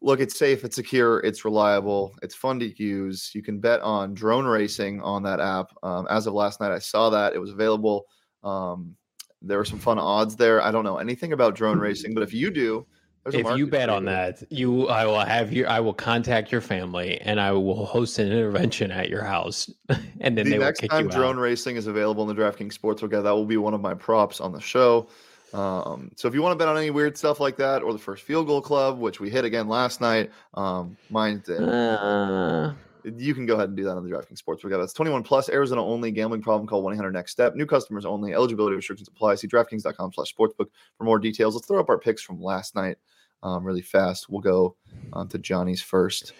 Look, 0.00 0.20
it's 0.20 0.38
safe, 0.38 0.64
it's 0.64 0.76
secure, 0.76 1.20
it's 1.20 1.44
reliable, 1.44 2.14
it's 2.22 2.34
fun 2.34 2.58
to 2.60 2.82
use. 2.82 3.30
You 3.34 3.42
can 3.42 3.60
bet 3.60 3.82
on 3.82 4.14
drone 4.14 4.46
racing 4.46 5.02
on 5.02 5.22
that 5.24 5.38
app. 5.38 5.70
Um, 5.82 6.06
as 6.08 6.26
of 6.26 6.32
last 6.32 6.60
night, 6.60 6.72
I 6.72 6.78
saw 6.78 7.10
that 7.10 7.34
it 7.34 7.38
was 7.38 7.50
available. 7.50 8.06
Um, 8.42 8.96
there 9.42 9.58
were 9.58 9.64
some 9.66 9.78
fun 9.78 9.98
odds 9.98 10.34
there. 10.34 10.62
I 10.62 10.70
don't 10.70 10.84
know 10.84 10.96
anything 10.96 11.34
about 11.34 11.54
drone 11.54 11.78
racing, 11.78 12.14
but 12.14 12.22
if 12.22 12.32
you 12.32 12.50
do, 12.50 12.86
if 13.32 13.56
you 13.56 13.66
bet 13.66 13.88
on 13.88 14.04
that, 14.06 14.42
you 14.50 14.88
I 14.88 15.04
will 15.06 15.20
have 15.20 15.52
you 15.52 15.66
I 15.66 15.80
will 15.80 15.94
contact 15.94 16.52
your 16.52 16.60
family 16.60 17.20
and 17.20 17.40
I 17.40 17.52
will 17.52 17.86
host 17.86 18.18
an 18.18 18.26
intervention 18.26 18.90
at 18.90 19.08
your 19.08 19.24
house, 19.24 19.70
and 20.20 20.36
then 20.36 20.44
the 20.44 20.50
they 20.50 20.58
next 20.58 20.82
will 20.82 20.88
kick 20.88 20.90
time 20.90 21.08
drone 21.08 21.36
racing 21.36 21.76
is 21.76 21.86
available 21.86 22.28
in 22.28 22.34
the 22.34 22.42
DraftKings 22.42 22.78
Sportsbook, 22.78 23.10
that 23.10 23.22
will 23.22 23.44
be 23.44 23.56
one 23.56 23.74
of 23.74 23.80
my 23.80 23.94
props 23.94 24.40
on 24.40 24.52
the 24.52 24.60
show. 24.60 25.08
Um, 25.52 26.10
so 26.16 26.28
if 26.28 26.34
you 26.34 26.42
want 26.42 26.52
to 26.52 26.56
bet 26.56 26.68
on 26.68 26.76
any 26.76 26.90
weird 26.90 27.16
stuff 27.16 27.40
like 27.40 27.56
that, 27.56 27.82
or 27.82 27.92
the 27.92 27.98
first 27.98 28.24
field 28.24 28.46
goal 28.46 28.60
club, 28.60 28.98
which 28.98 29.20
we 29.20 29.30
hit 29.30 29.44
again 29.44 29.68
last 29.68 30.00
night, 30.00 30.30
um, 30.54 30.96
mine 31.08 31.42
did. 31.46 31.62
Uh, 31.62 32.72
you 33.16 33.34
can 33.34 33.46
go 33.46 33.54
ahead 33.54 33.68
and 33.68 33.76
do 33.76 33.84
that 33.84 33.96
on 33.96 34.04
the 34.04 34.10
DraftKings 34.10 34.42
Sportsbook. 34.42 34.70
That's 34.70 34.92
21 34.92 35.22
plus, 35.22 35.48
Arizona 35.48 35.84
only, 35.84 36.10
gambling 36.10 36.42
problem. 36.42 36.66
Call 36.66 36.82
1 36.82 36.94
800 36.94 37.12
Next 37.12 37.32
Step. 37.32 37.54
New 37.54 37.66
customers 37.66 38.04
only. 38.04 38.34
Eligibility 38.34 38.76
restrictions 38.76 39.08
apply. 39.08 39.36
See 39.36 39.48
DraftKings.com/sportsbook 39.48 40.68
for 40.98 41.04
more 41.04 41.18
details. 41.18 41.54
Let's 41.54 41.66
throw 41.66 41.80
up 41.80 41.88
our 41.88 41.98
picks 41.98 42.22
from 42.22 42.42
last 42.42 42.74
night 42.74 42.98
um, 43.42 43.64
really 43.64 43.82
fast. 43.82 44.28
We'll 44.28 44.40
go 44.40 44.76
um, 45.12 45.28
to 45.28 45.38
Johnny's 45.38 45.82
first. 45.82 46.32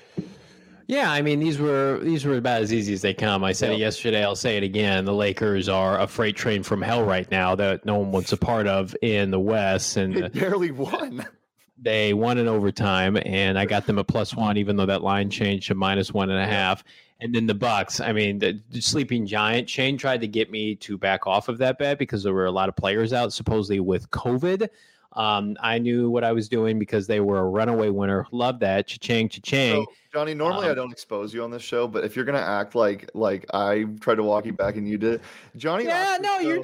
Yeah, 0.88 1.10
I 1.10 1.20
mean 1.20 1.40
these 1.40 1.58
were 1.58 1.98
these 2.00 2.24
were 2.24 2.36
about 2.36 2.62
as 2.62 2.72
easy 2.72 2.92
as 2.92 3.02
they 3.02 3.12
come. 3.12 3.42
I 3.42 3.52
said 3.52 3.70
yep. 3.70 3.78
it 3.78 3.80
yesterday. 3.80 4.22
I'll 4.22 4.36
say 4.36 4.56
it 4.56 4.62
again. 4.62 5.04
The 5.04 5.12
Lakers 5.12 5.68
are 5.68 6.00
a 6.00 6.06
freight 6.06 6.36
train 6.36 6.62
from 6.62 6.80
hell 6.80 7.02
right 7.02 7.28
now 7.28 7.56
that 7.56 7.84
no 7.84 7.96
one 7.96 8.12
wants 8.12 8.32
a 8.32 8.36
part 8.36 8.68
of 8.68 8.94
in 9.02 9.32
the 9.32 9.40
West, 9.40 9.96
and 9.96 10.14
they 10.14 10.28
barely 10.28 10.70
won. 10.70 11.26
They 11.78 12.14
won 12.14 12.38
in 12.38 12.48
overtime, 12.48 13.18
and 13.26 13.58
I 13.58 13.66
got 13.66 13.86
them 13.86 13.98
a 13.98 14.04
plus 14.04 14.34
one, 14.34 14.56
even 14.56 14.76
though 14.76 14.86
that 14.86 15.02
line 15.02 15.28
changed 15.28 15.68
to 15.68 15.74
minus 15.74 16.12
one 16.12 16.30
and 16.30 16.40
a 16.40 16.46
half. 16.46 16.82
And 17.20 17.34
then 17.34 17.46
the 17.46 17.54
Bucks. 17.54 18.00
I 18.00 18.12
mean, 18.12 18.38
the, 18.38 18.60
the 18.70 18.80
sleeping 18.80 19.26
giant. 19.26 19.68
Shane 19.68 19.96
tried 19.96 20.20
to 20.22 20.28
get 20.28 20.50
me 20.50 20.74
to 20.76 20.98
back 20.98 21.26
off 21.26 21.48
of 21.48 21.58
that 21.58 21.78
bet 21.78 21.98
because 21.98 22.22
there 22.22 22.34
were 22.34 22.46
a 22.46 22.50
lot 22.50 22.68
of 22.68 22.76
players 22.76 23.12
out, 23.12 23.32
supposedly 23.32 23.80
with 23.80 24.10
COVID. 24.10 24.68
Um, 25.16 25.56
I 25.60 25.78
knew 25.78 26.10
what 26.10 26.24
I 26.24 26.32
was 26.32 26.48
doing 26.48 26.78
because 26.78 27.06
they 27.06 27.20
were 27.20 27.38
a 27.38 27.44
runaway 27.44 27.88
winner. 27.88 28.26
Love 28.32 28.60
that. 28.60 28.86
Cha-ching, 28.86 29.28
cha-ching. 29.30 29.84
So, 29.84 29.92
Johnny, 30.12 30.34
normally 30.34 30.66
Um, 30.66 30.72
I 30.72 30.74
don't 30.74 30.92
expose 30.92 31.32
you 31.34 31.42
on 31.42 31.50
this 31.50 31.62
show, 31.62 31.88
but 31.88 32.04
if 32.04 32.14
you're 32.16 32.24
gonna 32.24 32.38
act 32.38 32.74
like 32.74 33.10
like 33.14 33.44
I 33.54 33.84
tried 34.00 34.14
to 34.16 34.22
walk 34.22 34.46
you 34.46 34.52
back 34.52 34.76
and 34.76 34.88
you 34.88 34.98
did, 34.98 35.20
Johnny. 35.56 35.84
yeah, 35.84 36.18
no, 36.20 36.38
week, 36.38 36.46
you're. 36.46 36.62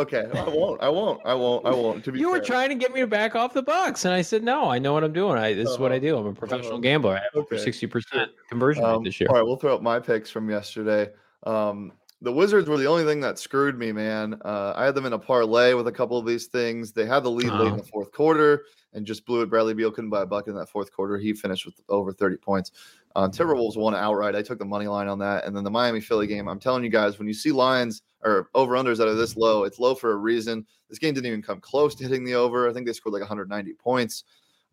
okay. 0.00 0.26
I 0.34 0.48
won't. 0.48 0.82
I 0.82 0.88
won't. 0.88 1.20
I 1.24 1.34
won't. 1.34 1.66
I 1.66 1.70
won't. 1.70 2.04
To 2.04 2.12
be 2.12 2.20
You 2.20 2.30
were 2.30 2.40
trying 2.40 2.68
to 2.68 2.74
get 2.74 2.92
me 2.94 3.00
to 3.00 3.06
back 3.06 3.34
off 3.34 3.52
the 3.54 3.62
Bucks, 3.62 4.04
and 4.04 4.14
I 4.14 4.22
said 4.22 4.42
no. 4.44 4.68
I 4.70 4.78
know 4.78 4.92
what 4.92 5.04
I'm 5.04 5.12
doing. 5.12 5.38
I 5.38 5.52
this 5.54 5.68
is 5.68 5.78
what 5.78 5.92
I 5.92 5.98
do. 5.98 6.16
I'm 6.16 6.26
a 6.26 6.32
professional 6.32 6.72
Uh-huh. 6.74 6.80
gambler. 6.80 7.16
I 7.16 7.20
have 7.20 7.34
over 7.34 7.58
sixty 7.58 7.86
percent 7.86 8.30
conversion 8.48 8.84
rate 8.84 8.90
Um, 8.90 9.04
this 9.04 9.20
year. 9.20 9.28
All 9.30 9.36
right, 9.36 9.44
we'll 9.44 9.56
throw 9.56 9.74
up 9.74 9.82
my 9.82 9.98
picks 10.00 10.30
from 10.30 10.48
yesterday. 10.50 11.10
Um, 11.44 11.92
the 12.22 12.32
Wizards 12.32 12.68
were 12.68 12.78
the 12.78 12.86
only 12.86 13.04
thing 13.04 13.20
that 13.20 13.38
screwed 13.38 13.78
me, 13.78 13.92
man. 13.92 14.40
Uh, 14.44 14.72
I 14.74 14.84
had 14.86 14.94
them 14.94 15.04
in 15.06 15.12
a 15.12 15.18
parlay 15.18 15.74
with 15.74 15.86
a 15.86 15.92
couple 15.92 16.16
of 16.18 16.24
these 16.26 16.46
things. 16.46 16.92
They 16.92 17.04
had 17.06 17.22
the 17.24 17.30
lead 17.30 17.50
late 17.52 17.66
in 17.68 17.74
Oh. 17.74 17.76
the 17.76 17.82
fourth 17.82 18.10
quarter 18.12 18.64
and 18.94 19.04
just 19.04 19.26
blew 19.26 19.42
it. 19.42 19.50
Bradley 19.50 19.74
Beal 19.74 19.90
couldn't 19.90 20.10
buy 20.10 20.22
a 20.22 20.26
bucket 20.26 20.48
in 20.52 20.56
that 20.56 20.70
fourth 20.70 20.90
quarter. 20.92 21.18
He 21.18 21.34
finished 21.34 21.66
with 21.66 21.78
over 21.90 22.12
30 22.12 22.36
points. 22.38 22.72
Uh, 23.14 23.28
Timberwolves 23.28 23.76
won 23.76 23.94
outright. 23.94 24.34
I 24.34 24.42
took 24.42 24.58
the 24.58 24.64
money 24.64 24.86
line 24.88 25.08
on 25.08 25.18
that. 25.18 25.44
And 25.44 25.54
then 25.54 25.64
the 25.64 25.70
Miami 25.70 26.00
Philly 26.00 26.26
game. 26.26 26.48
I'm 26.48 26.58
telling 26.58 26.84
you 26.84 26.90
guys, 26.90 27.18
when 27.18 27.28
you 27.28 27.34
see 27.34 27.52
lines 27.52 28.02
or 28.24 28.48
over 28.54 28.74
unders 28.74 28.96
that 28.98 29.08
are 29.08 29.14
this 29.14 29.36
low, 29.36 29.64
it's 29.64 29.78
low 29.78 29.94
for 29.94 30.12
a 30.12 30.16
reason. 30.16 30.66
This 30.88 30.98
game 30.98 31.12
didn't 31.14 31.26
even 31.26 31.42
come 31.42 31.60
close 31.60 31.94
to 31.96 32.04
hitting 32.04 32.24
the 32.24 32.34
over. 32.34 32.68
I 32.68 32.72
think 32.72 32.86
they 32.86 32.92
scored 32.94 33.12
like 33.12 33.20
190 33.22 33.74
points. 33.74 34.24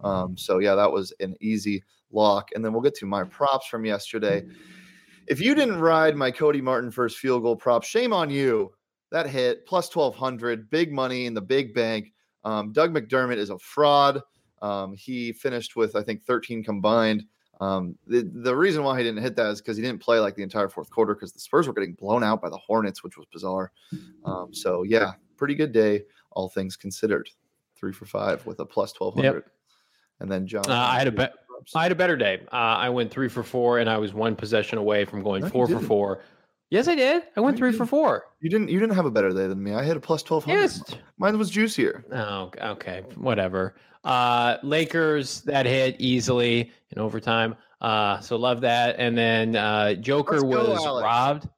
Um, 0.01 0.37
so 0.37 0.59
yeah, 0.59 0.75
that 0.75 0.91
was 0.91 1.13
an 1.19 1.35
easy 1.41 1.83
lock. 2.11 2.49
And 2.55 2.63
then 2.63 2.71
we'll 2.73 2.81
get 2.81 2.95
to 2.95 3.05
my 3.05 3.23
props 3.25 3.67
from 3.67 3.85
yesterday. 3.85 4.45
If 5.27 5.39
you 5.39 5.55
didn't 5.55 5.79
ride 5.79 6.15
my 6.15 6.31
Cody 6.31 6.61
Martin 6.61 6.91
first 6.91 7.17
field 7.17 7.43
goal 7.43 7.55
prop, 7.55 7.83
shame 7.83 8.13
on 8.13 8.29
you. 8.29 8.71
That 9.11 9.29
hit 9.29 9.65
plus 9.67 9.93
1200, 9.95 10.69
big 10.69 10.91
money 10.91 11.27
in 11.27 11.33
the 11.33 11.41
big 11.41 11.73
bank. 11.73 12.11
Um, 12.43 12.71
Doug 12.71 12.93
McDermott 12.93 13.37
is 13.37 13.51
a 13.51 13.59
fraud. 13.59 14.21
Um, 14.61 14.93
he 14.93 15.31
finished 15.33 15.75
with, 15.75 15.95
I 15.95 16.01
think, 16.01 16.23
13 16.23 16.63
combined. 16.63 17.25
Um, 17.61 17.95
the, 18.07 18.29
the 18.33 18.55
reason 18.55 18.83
why 18.83 18.97
he 18.97 19.03
didn't 19.03 19.21
hit 19.21 19.35
that 19.35 19.47
is 19.47 19.61
because 19.61 19.77
he 19.77 19.83
didn't 19.83 20.01
play 20.01 20.19
like 20.19 20.35
the 20.35 20.43
entire 20.43 20.67
fourth 20.67 20.89
quarter 20.89 21.13
because 21.13 21.31
the 21.31 21.39
Spurs 21.39 21.67
were 21.67 21.73
getting 21.73 21.93
blown 21.93 22.23
out 22.23 22.41
by 22.41 22.49
the 22.49 22.57
Hornets, 22.57 23.03
which 23.03 23.17
was 23.17 23.27
bizarre. 23.31 23.71
Um, 24.25 24.53
so, 24.53 24.83
yeah, 24.83 25.13
pretty 25.37 25.55
good 25.55 25.71
day, 25.71 26.03
all 26.31 26.49
things 26.49 26.75
considered. 26.75 27.29
Three 27.75 27.93
for 27.93 28.05
five 28.05 28.45
with 28.45 28.59
a 28.59 28.65
plus 28.65 28.93
1200. 28.99 29.43
And 30.19 30.31
then 30.31 30.47
John. 30.47 30.63
Uh, 30.67 30.73
I 30.73 30.97
had 30.97 31.07
a 31.07 31.11
bet. 31.11 31.33
I 31.75 31.83
had 31.83 31.91
a 31.91 31.95
better 31.95 32.17
day. 32.17 32.41
Uh, 32.51 32.55
I 32.55 32.89
went 32.89 33.11
three 33.11 33.29
for 33.29 33.43
four, 33.43 33.79
and 33.79 33.89
I 33.89 33.97
was 33.97 34.13
one 34.13 34.35
possession 34.35 34.77
away 34.77 35.05
from 35.05 35.23
going 35.23 35.43
No, 35.43 35.49
four 35.49 35.67
for 35.67 35.79
four. 35.79 36.21
Yes, 36.69 36.87
I 36.87 36.95
did. 36.95 37.23
I 37.37 37.39
went 37.39 37.55
you 37.55 37.59
three 37.59 37.71
for 37.71 37.85
four. 37.85 38.25
You 38.39 38.49
didn't 38.49 38.69
you 38.69 38.79
didn't 38.79 38.95
have 38.95 39.05
a 39.05 39.11
better 39.11 39.29
day 39.29 39.47
than 39.47 39.61
me. 39.61 39.75
I 39.75 39.83
hit 39.83 39.95
a 39.95 39.99
plus 39.99 40.27
1200. 40.27 40.59
Yes. 40.59 40.83
Mine 41.17 41.37
was 41.37 41.51
juicier. 41.51 42.03
Oh, 42.11 42.51
okay. 42.59 43.03
Whatever. 43.15 43.75
Uh, 44.03 44.57
Lakers 44.63 45.41
that 45.41 45.65
hit 45.65 45.95
easily 45.99 46.71
in 46.89 46.99
overtime. 46.99 47.55
Uh, 47.79 48.19
so 48.21 48.37
love 48.37 48.61
that. 48.61 48.95
And 48.97 49.17
then 49.17 49.55
uh, 49.55 49.93
Joker 49.93 50.41
go, 50.41 50.47
was 50.47 50.83
Alex. 50.83 51.03
robbed. 51.03 51.49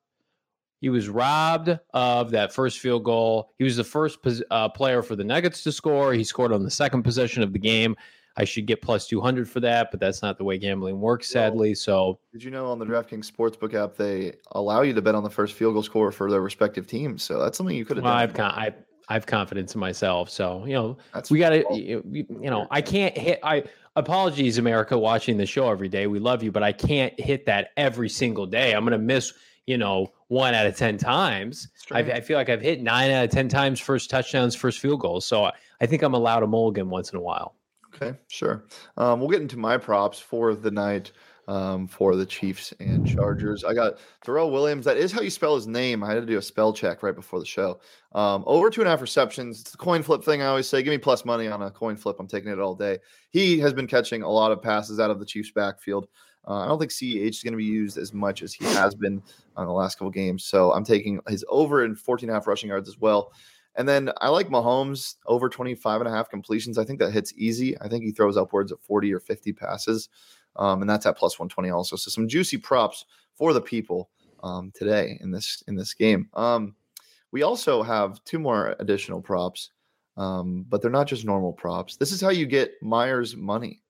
He 0.81 0.89
was 0.89 1.07
robbed 1.07 1.79
of 1.93 2.31
that 2.31 2.53
first 2.53 2.79
field 2.79 3.03
goal. 3.05 3.53
He 3.57 3.63
was 3.63 3.77
the 3.77 3.83
first 3.83 4.21
pos- 4.21 4.43
uh, 4.51 4.69
player 4.69 5.01
for 5.01 5.15
the 5.15 5.23
Nuggets 5.23 5.63
to 5.63 5.71
score. 5.71 6.13
He 6.13 6.23
scored 6.23 6.51
on 6.51 6.63
the 6.63 6.69
second 6.69 7.03
possession 7.03 7.41
of 7.41 7.53
the 7.53 7.59
game. 7.59 7.95
I 8.37 8.43
should 8.43 8.65
get 8.65 8.81
plus 8.81 9.07
200 9.07 9.49
for 9.49 9.59
that, 9.61 9.91
but 9.91 9.99
that's 9.99 10.21
not 10.21 10.37
the 10.37 10.43
way 10.43 10.57
gambling 10.57 10.99
works, 10.99 11.33
Well, 11.33 11.43
sadly. 11.43 11.75
So 11.75 12.19
Did 12.33 12.43
you 12.43 12.51
know 12.51 12.67
on 12.67 12.79
the 12.79 12.85
DraftKings 12.85 13.31
Sportsbook 13.31 13.73
app 13.73 13.95
they 13.95 14.33
allow 14.51 14.81
you 14.81 14.93
to 14.93 15.01
bet 15.01 15.15
on 15.15 15.23
the 15.23 15.29
first 15.29 15.53
field 15.53 15.73
goal 15.73 15.83
score 15.83 16.11
for 16.11 16.29
their 16.29 16.41
respective 16.41 16.85
teams? 16.85 17.23
So 17.23 17.39
that's 17.39 17.57
something 17.57 17.75
you 17.75 17.85
could 17.85 17.97
have 17.97 18.03
well, 18.03 18.13
done. 18.13 18.21
I've, 18.21 18.33
con- 18.33 18.51
I, 18.51 18.73
I 19.07 19.13
have 19.13 19.25
confidence 19.25 19.73
in 19.73 19.79
myself. 19.79 20.29
So, 20.29 20.65
you 20.65 20.73
know, 20.73 20.97
That's 21.13 21.31
we 21.31 21.39
got 21.39 21.49
to, 21.49 21.63
you, 21.71 22.03
you 22.11 22.49
know, 22.49 22.67
I 22.71 22.81
can't 22.81 23.17
hit. 23.17 23.39
I 23.43 23.63
apologies, 23.95 24.57
America, 24.57 24.97
watching 24.97 25.37
the 25.37 25.45
show 25.45 25.69
every 25.69 25.87
day. 25.87 26.07
We 26.07 26.19
love 26.19 26.43
you, 26.43 26.51
but 26.51 26.63
I 26.63 26.71
can't 26.71 27.17
hit 27.19 27.45
that 27.45 27.69
every 27.77 28.09
single 28.09 28.45
day. 28.45 28.73
I'm 28.73 28.83
going 28.83 28.91
to 28.91 28.97
miss, 28.97 29.33
you 29.65 29.77
know, 29.77 30.11
one 30.27 30.53
out 30.53 30.65
of 30.65 30.75
10 30.75 30.97
times. 30.97 31.69
I. 31.91 31.99
I 31.99 32.21
feel 32.21 32.37
like 32.37 32.49
I've 32.49 32.61
hit 32.61 32.81
nine 32.81 33.11
out 33.11 33.25
of 33.25 33.31
10 33.31 33.47
times 33.47 33.79
first 33.79 34.09
touchdowns, 34.09 34.55
first 34.55 34.79
field 34.79 34.99
goals. 34.99 35.25
So 35.25 35.45
I, 35.45 35.51
I 35.81 35.85
think 35.85 36.01
I'm 36.01 36.13
allowed 36.13 36.43
a 36.43 36.47
mulligan 36.47 36.89
once 36.89 37.11
in 37.11 37.17
a 37.17 37.21
while. 37.21 37.54
Okay, 37.95 38.17
sure. 38.27 38.65
Um, 38.97 39.19
we'll 39.19 39.29
get 39.29 39.41
into 39.41 39.57
my 39.57 39.77
props 39.77 40.19
for 40.19 40.53
the 40.53 40.71
night 40.71 41.11
um, 41.47 41.87
for 41.87 42.15
the 42.15 42.25
Chiefs 42.25 42.73
and 42.79 43.07
Chargers. 43.07 43.63
I 43.63 43.73
got 43.73 43.99
Terrell 44.23 44.51
Williams. 44.51 44.83
That 44.85 44.97
is 44.97 45.11
how 45.11 45.21
you 45.21 45.29
spell 45.29 45.55
his 45.55 45.67
name. 45.67 46.03
I 46.03 46.07
had 46.09 46.15
to 46.15 46.25
do 46.25 46.37
a 46.37 46.41
spell 46.41 46.73
check 46.73 47.03
right 47.03 47.15
before 47.15 47.39
the 47.39 47.45
show. 47.45 47.79
Um, 48.13 48.43
over 48.47 48.69
two 48.69 48.81
and 48.81 48.87
a 48.87 48.91
half 48.91 49.01
receptions. 49.01 49.61
It's 49.61 49.71
the 49.71 49.77
coin 49.77 50.03
flip 50.03 50.23
thing 50.23 50.41
I 50.41 50.47
always 50.47 50.67
say. 50.67 50.83
Give 50.83 50.91
me 50.91 50.97
plus 50.97 51.23
money 51.23 51.47
on 51.47 51.61
a 51.61 51.71
coin 51.71 51.95
flip. 51.95 52.17
I'm 52.19 52.27
taking 52.27 52.51
it 52.51 52.59
all 52.59 52.75
day. 52.75 52.97
He 53.29 53.59
has 53.59 53.73
been 53.73 53.87
catching 53.87 54.23
a 54.23 54.29
lot 54.29 54.51
of 54.51 54.61
passes 54.61 54.99
out 54.99 55.11
of 55.11 55.19
the 55.19 55.25
Chiefs' 55.25 55.51
backfield. 55.51 56.07
Uh, 56.47 56.59
I 56.59 56.67
don't 56.67 56.79
think 56.79 56.91
CEH 56.91 57.29
is 57.29 57.43
going 57.43 57.53
to 57.53 57.57
be 57.57 57.63
used 57.63 57.97
as 57.97 58.13
much 58.13 58.43
as 58.43 58.53
he 58.53 58.65
has 58.65 58.93
been 58.93 59.21
on 59.55 59.65
the 59.65 59.73
last 59.73 59.95
couple 59.95 60.11
games. 60.11 60.45
So 60.45 60.71
I'm 60.73 60.83
taking 60.83 61.19
his 61.27 61.43
over 61.49 61.85
in 61.85 61.95
14 61.95 62.29
and 62.29 62.35
a 62.35 62.39
half 62.39 62.45
rushing 62.45 62.69
yards 62.69 62.87
as 62.87 62.99
well. 62.99 63.31
And 63.77 63.87
then 63.87 64.11
I 64.21 64.29
like 64.29 64.47
Mahomes 64.49 65.15
over 65.25 65.49
25 65.49 66.01
and 66.01 66.07
a 66.07 66.11
half 66.11 66.29
completions. 66.29 66.77
I 66.77 66.85
think 66.85 66.99
that 66.99 67.11
hits 67.11 67.33
easy. 67.35 67.79
I 67.81 67.87
think 67.87 68.03
he 68.03 68.11
throws 68.11 68.37
upwards 68.37 68.71
of 68.71 68.79
40 68.81 69.13
or 69.13 69.19
50 69.19 69.53
passes. 69.53 70.09
Um, 70.55 70.81
and 70.81 70.89
that's 70.89 71.05
at 71.05 71.17
plus 71.17 71.37
120 71.37 71.69
also. 71.69 71.95
So 71.95 72.09
some 72.09 72.27
juicy 72.27 72.57
props 72.57 73.05
for 73.33 73.51
the 73.53 73.61
people 73.61 74.09
um, 74.43 74.71
today 74.73 75.17
in 75.21 75.31
this 75.31 75.63
in 75.67 75.75
this 75.75 75.93
game. 75.93 76.29
Um, 76.33 76.75
we 77.31 77.43
also 77.43 77.83
have 77.83 78.23
two 78.23 78.39
more 78.39 78.75
additional 78.79 79.21
props, 79.21 79.71
um, 80.15 80.65
but 80.69 80.81
they're 80.81 80.91
not 80.91 81.07
just 81.07 81.25
normal 81.25 81.51
props. 81.51 81.97
This 81.97 82.11
is 82.11 82.21
how 82.21 82.29
you 82.29 82.45
get 82.45 82.81
Myers 82.81 83.35
money, 83.35 83.81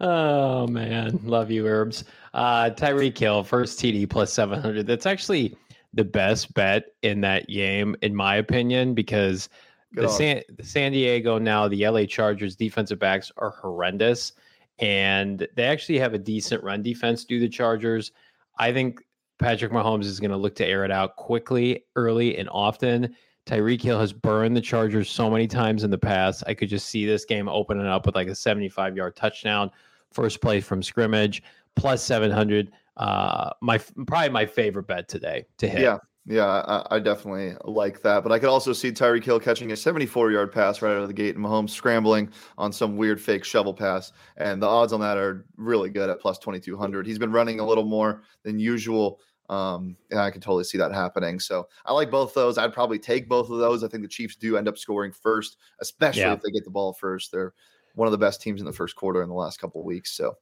oh 0.00 0.66
man, 0.66 1.20
love 1.24 1.50
you, 1.50 1.66
Herbs. 1.66 2.04
Uh, 2.36 2.68
Tyreek 2.68 3.16
Hill 3.16 3.42
first 3.42 3.80
TD 3.80 4.08
plus 4.08 4.30
seven 4.30 4.60
hundred. 4.60 4.86
That's 4.86 5.06
actually 5.06 5.56
the 5.94 6.04
best 6.04 6.52
bet 6.52 6.84
in 7.02 7.22
that 7.22 7.48
game, 7.48 7.96
in 8.02 8.14
my 8.14 8.36
opinion, 8.36 8.92
because 8.92 9.48
the. 9.92 10.06
San, 10.06 10.42
the 10.54 10.62
San 10.62 10.92
Diego 10.92 11.38
now 11.38 11.66
the 11.66 11.88
LA 11.88 12.04
Chargers 12.04 12.54
defensive 12.54 12.98
backs 12.98 13.32
are 13.38 13.50
horrendous, 13.50 14.34
and 14.78 15.48
they 15.56 15.64
actually 15.64 15.98
have 15.98 16.12
a 16.12 16.18
decent 16.18 16.62
run 16.62 16.82
defense. 16.82 17.24
Do 17.24 17.40
the 17.40 17.48
Chargers? 17.48 18.12
I 18.58 18.70
think 18.70 19.00
Patrick 19.38 19.72
Mahomes 19.72 20.04
is 20.04 20.20
going 20.20 20.30
to 20.30 20.36
look 20.36 20.54
to 20.56 20.66
air 20.66 20.84
it 20.84 20.90
out 20.90 21.16
quickly, 21.16 21.86
early, 21.96 22.36
and 22.36 22.50
often. 22.50 23.16
Tyreek 23.46 23.80
Hill 23.80 23.98
has 23.98 24.12
burned 24.12 24.54
the 24.54 24.60
Chargers 24.60 25.08
so 25.08 25.30
many 25.30 25.46
times 25.46 25.84
in 25.84 25.90
the 25.90 25.96
past. 25.96 26.44
I 26.46 26.52
could 26.52 26.68
just 26.68 26.88
see 26.88 27.06
this 27.06 27.24
game 27.24 27.48
opening 27.48 27.86
up 27.86 28.04
with 28.04 28.14
like 28.14 28.28
a 28.28 28.34
75 28.34 28.94
yard 28.94 29.16
touchdown, 29.16 29.70
first 30.12 30.42
play 30.42 30.60
from 30.60 30.82
scrimmage, 30.82 31.42
plus 31.76 32.02
700. 32.02 32.72
Uh, 32.96 33.50
my 33.60 33.78
probably 34.06 34.30
my 34.30 34.46
favorite 34.46 34.86
bet 34.86 35.08
today 35.08 35.44
to 35.58 35.68
hit. 35.68 35.82
Yeah, 35.82 35.98
yeah, 36.24 36.46
I, 36.46 36.96
I 36.96 36.98
definitely 36.98 37.54
like 37.64 38.00
that. 38.02 38.22
But 38.22 38.32
I 38.32 38.38
could 38.38 38.48
also 38.48 38.72
see 38.72 38.90
Tyreek 38.90 39.22
Hill 39.24 39.38
catching 39.38 39.70
a 39.72 39.76
74 39.76 40.32
yard 40.32 40.50
pass 40.50 40.80
right 40.82 40.92
out 40.92 41.02
of 41.02 41.08
the 41.08 41.14
gate 41.14 41.36
and 41.36 41.44
Mahomes 41.44 41.70
scrambling 41.70 42.30
on 42.58 42.72
some 42.72 42.96
weird 42.96 43.20
fake 43.20 43.44
shovel 43.44 43.74
pass. 43.74 44.12
And 44.38 44.62
the 44.62 44.66
odds 44.66 44.92
on 44.92 45.00
that 45.00 45.18
are 45.18 45.46
really 45.56 45.90
good 45.90 46.08
at 46.10 46.18
plus 46.20 46.38
2200. 46.38 47.06
He's 47.06 47.18
been 47.18 47.32
running 47.32 47.60
a 47.60 47.66
little 47.66 47.84
more 47.84 48.22
than 48.42 48.58
usual. 48.58 49.20
Um, 49.48 49.96
and 50.10 50.18
I 50.18 50.32
can 50.32 50.40
totally 50.40 50.64
see 50.64 50.78
that 50.78 50.92
happening. 50.92 51.38
So 51.38 51.68
I 51.84 51.92
like 51.92 52.10
both 52.10 52.34
those. 52.34 52.58
I'd 52.58 52.72
probably 52.72 52.98
take 52.98 53.28
both 53.28 53.48
of 53.48 53.58
those. 53.58 53.84
I 53.84 53.88
think 53.88 54.02
the 54.02 54.08
Chiefs 54.08 54.34
do 54.34 54.56
end 54.56 54.66
up 54.66 54.76
scoring 54.76 55.12
first, 55.12 55.58
especially 55.80 56.22
Yeah. 56.22 56.32
if 56.32 56.40
they 56.42 56.50
get 56.50 56.64
the 56.64 56.70
ball 56.70 56.94
first. 56.94 57.30
They're 57.30 57.52
one 57.94 58.08
of 58.08 58.12
the 58.12 58.18
best 58.18 58.42
teams 58.42 58.60
in 58.60 58.66
the 58.66 58.72
first 58.72 58.96
quarter 58.96 59.22
in 59.22 59.28
the 59.28 59.34
last 59.36 59.60
couple 59.60 59.80
of 59.80 59.86
weeks. 59.86 60.10
So 60.16 60.34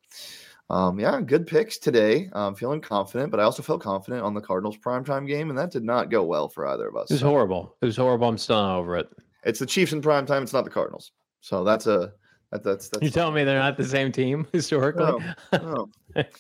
um, 0.70 0.98
yeah, 0.98 1.20
good 1.20 1.46
picks 1.46 1.78
today. 1.78 2.28
I'm 2.32 2.54
feeling 2.54 2.80
confident, 2.80 3.30
but 3.30 3.40
I 3.40 3.42
also 3.44 3.62
felt 3.62 3.80
confident 3.82 4.22
on 4.22 4.34
the 4.34 4.40
Cardinals 4.40 4.76
primetime 4.78 5.26
game, 5.26 5.50
and 5.50 5.58
that 5.58 5.70
did 5.70 5.84
not 5.84 6.10
go 6.10 6.22
well 6.24 6.48
for 6.48 6.66
either 6.66 6.88
of 6.88 6.96
us. 6.96 7.10
It 7.10 7.14
was 7.14 7.20
So 7.20 7.28
horrible. 7.28 7.76
It 7.82 7.86
was 7.86 7.96
horrible. 7.96 8.28
I'm 8.28 8.38
still 8.38 8.56
not 8.56 8.78
over 8.78 8.96
it. 8.96 9.08
it's 9.44 9.58
the 9.58 9.66
Chiefs 9.66 9.92
in 9.92 10.00
primetime. 10.02 10.42
It's 10.42 10.52
not 10.52 10.64
the 10.64 10.70
Cardinals. 10.70 11.12
So 11.40 11.64
that's 11.64 11.86
a 11.86 12.12
that, 12.52 12.62
that's 12.64 12.88
that's 12.88 13.02
You're 13.02 13.10
telling 13.10 13.34
me 13.34 13.44
they're 13.44 13.58
not 13.58 13.76
the 13.76 13.84
same 13.84 14.10
team 14.12 14.46
historically? 14.52 15.04
No, 15.04 15.88
no. 16.16 16.24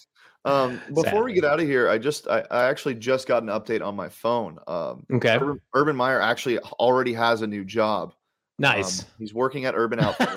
Um, 0.46 0.78
before 0.94 1.24
we 1.24 1.32
get 1.32 1.46
out 1.46 1.58
of 1.58 1.66
here, 1.66 1.88
I 1.88 1.96
just 1.96 2.28
I, 2.28 2.44
I 2.50 2.64
actually 2.64 2.96
just 2.96 3.26
got 3.26 3.42
an 3.42 3.48
update 3.48 3.82
on 3.82 3.96
my 3.96 4.10
phone. 4.10 4.58
Um, 4.68 5.06
Okay. 5.14 5.36
Urban, 5.36 5.58
Urban 5.74 5.96
Meyer 5.96 6.20
actually 6.20 6.58
already 6.58 7.14
has 7.14 7.40
a 7.40 7.46
new 7.46 7.64
job. 7.64 8.12
Nice. 8.58 9.02
Um, 9.02 9.08
he's 9.18 9.34
working 9.34 9.64
at 9.64 9.74
Urban 9.74 9.98
Outfitters. 10.00 10.36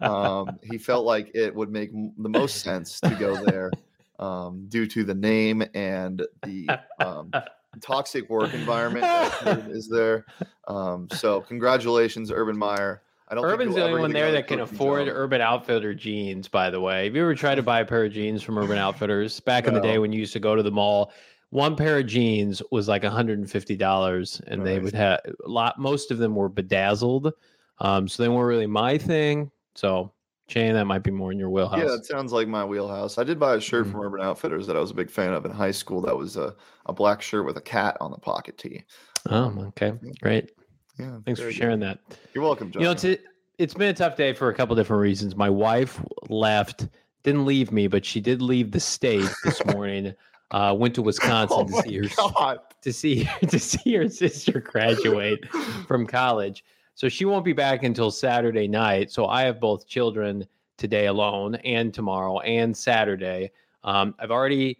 um, 0.00 0.58
he 0.62 0.78
felt 0.78 1.04
like 1.04 1.30
it 1.34 1.54
would 1.54 1.70
make 1.70 1.90
m- 1.90 2.12
the 2.18 2.28
most 2.28 2.62
sense 2.62 3.00
to 3.00 3.10
go 3.16 3.44
there 3.44 3.72
um, 4.20 4.66
due 4.68 4.86
to 4.86 5.02
the 5.02 5.14
name 5.14 5.64
and 5.74 6.24
the 6.44 6.68
um, 7.00 7.32
toxic 7.80 8.28
work 8.30 8.54
environment 8.54 9.04
that 9.04 9.68
is 9.68 9.88
there. 9.88 10.24
Um, 10.68 11.08
so 11.12 11.40
congratulations, 11.40 12.30
Urban 12.30 12.56
Meyer. 12.56 13.02
I 13.28 13.34
don't 13.34 13.44
Urban's 13.44 13.76
the 13.76 13.84
only 13.84 14.00
one 14.00 14.12
there 14.12 14.32
that 14.32 14.48
can 14.48 14.60
afford 14.60 15.06
job. 15.06 15.16
Urban 15.16 15.40
Outfitter 15.40 15.94
jeans. 15.94 16.48
By 16.48 16.68
the 16.68 16.80
way, 16.80 17.04
have 17.04 17.14
you 17.14 17.22
ever 17.22 17.34
tried 17.34 17.56
to 17.56 17.62
buy 17.62 17.80
a 17.80 17.84
pair 17.84 18.04
of 18.04 18.12
jeans 18.12 18.42
from 18.42 18.58
Urban 18.58 18.76
Outfitters 18.76 19.38
back 19.38 19.64
no. 19.64 19.68
in 19.68 19.74
the 19.74 19.80
day 19.80 19.98
when 19.98 20.12
you 20.12 20.18
used 20.18 20.32
to 20.32 20.40
go 20.40 20.56
to 20.56 20.62
the 20.62 20.70
mall? 20.72 21.12
One 21.50 21.76
pair 21.76 21.98
of 21.98 22.06
jeans 22.06 22.62
was 22.70 22.88
like 22.88 23.02
$150, 23.02 24.40
and 24.46 24.66
they 24.66 24.78
would 24.78 24.94
have 24.94 25.20
a 25.24 25.48
lot. 25.48 25.78
Most 25.78 26.10
of 26.10 26.18
them 26.18 26.36
were 26.36 26.48
bedazzled, 26.48 27.32
um, 27.78 28.06
so 28.06 28.22
they 28.22 28.28
weren't 28.28 28.46
really 28.46 28.66
my 28.66 28.98
thing. 28.98 29.50
So 29.74 30.12
Shane, 30.50 30.74
that 30.74 30.84
might 30.84 31.04
be 31.04 31.12
more 31.12 31.30
in 31.30 31.38
your 31.38 31.48
wheelhouse. 31.48 31.78
Yeah, 31.78 31.94
it 31.94 32.04
sounds 32.04 32.32
like 32.32 32.48
my 32.48 32.64
wheelhouse. 32.64 33.18
I 33.18 33.24
did 33.24 33.38
buy 33.38 33.54
a 33.54 33.60
shirt 33.60 33.84
mm-hmm. 33.84 33.92
from 33.92 34.00
Urban 34.00 34.20
Outfitters 34.20 34.66
that 34.66 34.76
I 34.76 34.80
was 34.80 34.90
a 34.90 34.94
big 34.94 35.08
fan 35.08 35.32
of 35.32 35.44
in 35.44 35.52
high 35.52 35.70
school. 35.70 36.00
That 36.00 36.16
was 36.16 36.36
a, 36.36 36.56
a 36.86 36.92
black 36.92 37.22
shirt 37.22 37.46
with 37.46 37.56
a 37.56 37.60
cat 37.60 37.96
on 38.00 38.10
the 38.10 38.18
pocket 38.18 38.58
tee. 38.58 38.82
Oh, 39.28 39.54
okay. 39.68 39.92
Great. 40.20 40.50
Yeah. 40.98 41.18
Thanks 41.24 41.40
for 41.40 41.52
sharing 41.52 41.78
good. 41.78 41.98
that. 42.08 42.18
You're 42.34 42.42
welcome, 42.42 42.72
John. 42.72 42.82
You 42.82 42.88
know, 42.88 42.92
it's, 42.92 43.04
it's 43.58 43.74
been 43.74 43.90
a 43.90 43.94
tough 43.94 44.16
day 44.16 44.32
for 44.32 44.48
a 44.48 44.54
couple 44.54 44.74
different 44.74 45.00
reasons. 45.00 45.36
My 45.36 45.48
wife 45.48 46.02
left, 46.28 46.88
didn't 47.22 47.46
leave 47.46 47.70
me, 47.70 47.86
but 47.86 48.04
she 48.04 48.20
did 48.20 48.42
leave 48.42 48.72
the 48.72 48.80
state 48.80 49.30
this 49.44 49.64
morning. 49.72 50.14
Uh, 50.50 50.74
went 50.76 50.94
to 50.94 51.02
Wisconsin 51.10 51.56
oh 51.60 51.64
to 51.64 51.82
see 51.82 51.96
her 51.96 52.08
God. 52.16 52.58
to 52.82 52.92
see 52.92 53.28
to 53.48 53.58
see 53.58 53.94
her 53.94 54.08
sister 54.08 54.60
graduate 54.60 55.46
from 55.86 56.06
college. 56.06 56.64
So 56.94 57.08
she 57.08 57.24
won't 57.24 57.44
be 57.44 57.52
back 57.52 57.82
until 57.82 58.10
Saturday 58.10 58.68
night. 58.68 59.10
So 59.10 59.26
I 59.26 59.42
have 59.42 59.58
both 59.58 59.86
children 59.86 60.46
today 60.76 61.06
alone 61.06 61.54
and 61.56 61.94
tomorrow 61.94 62.40
and 62.40 62.76
Saturday. 62.76 63.50
Um, 63.84 64.14
I've 64.18 64.30
already, 64.30 64.78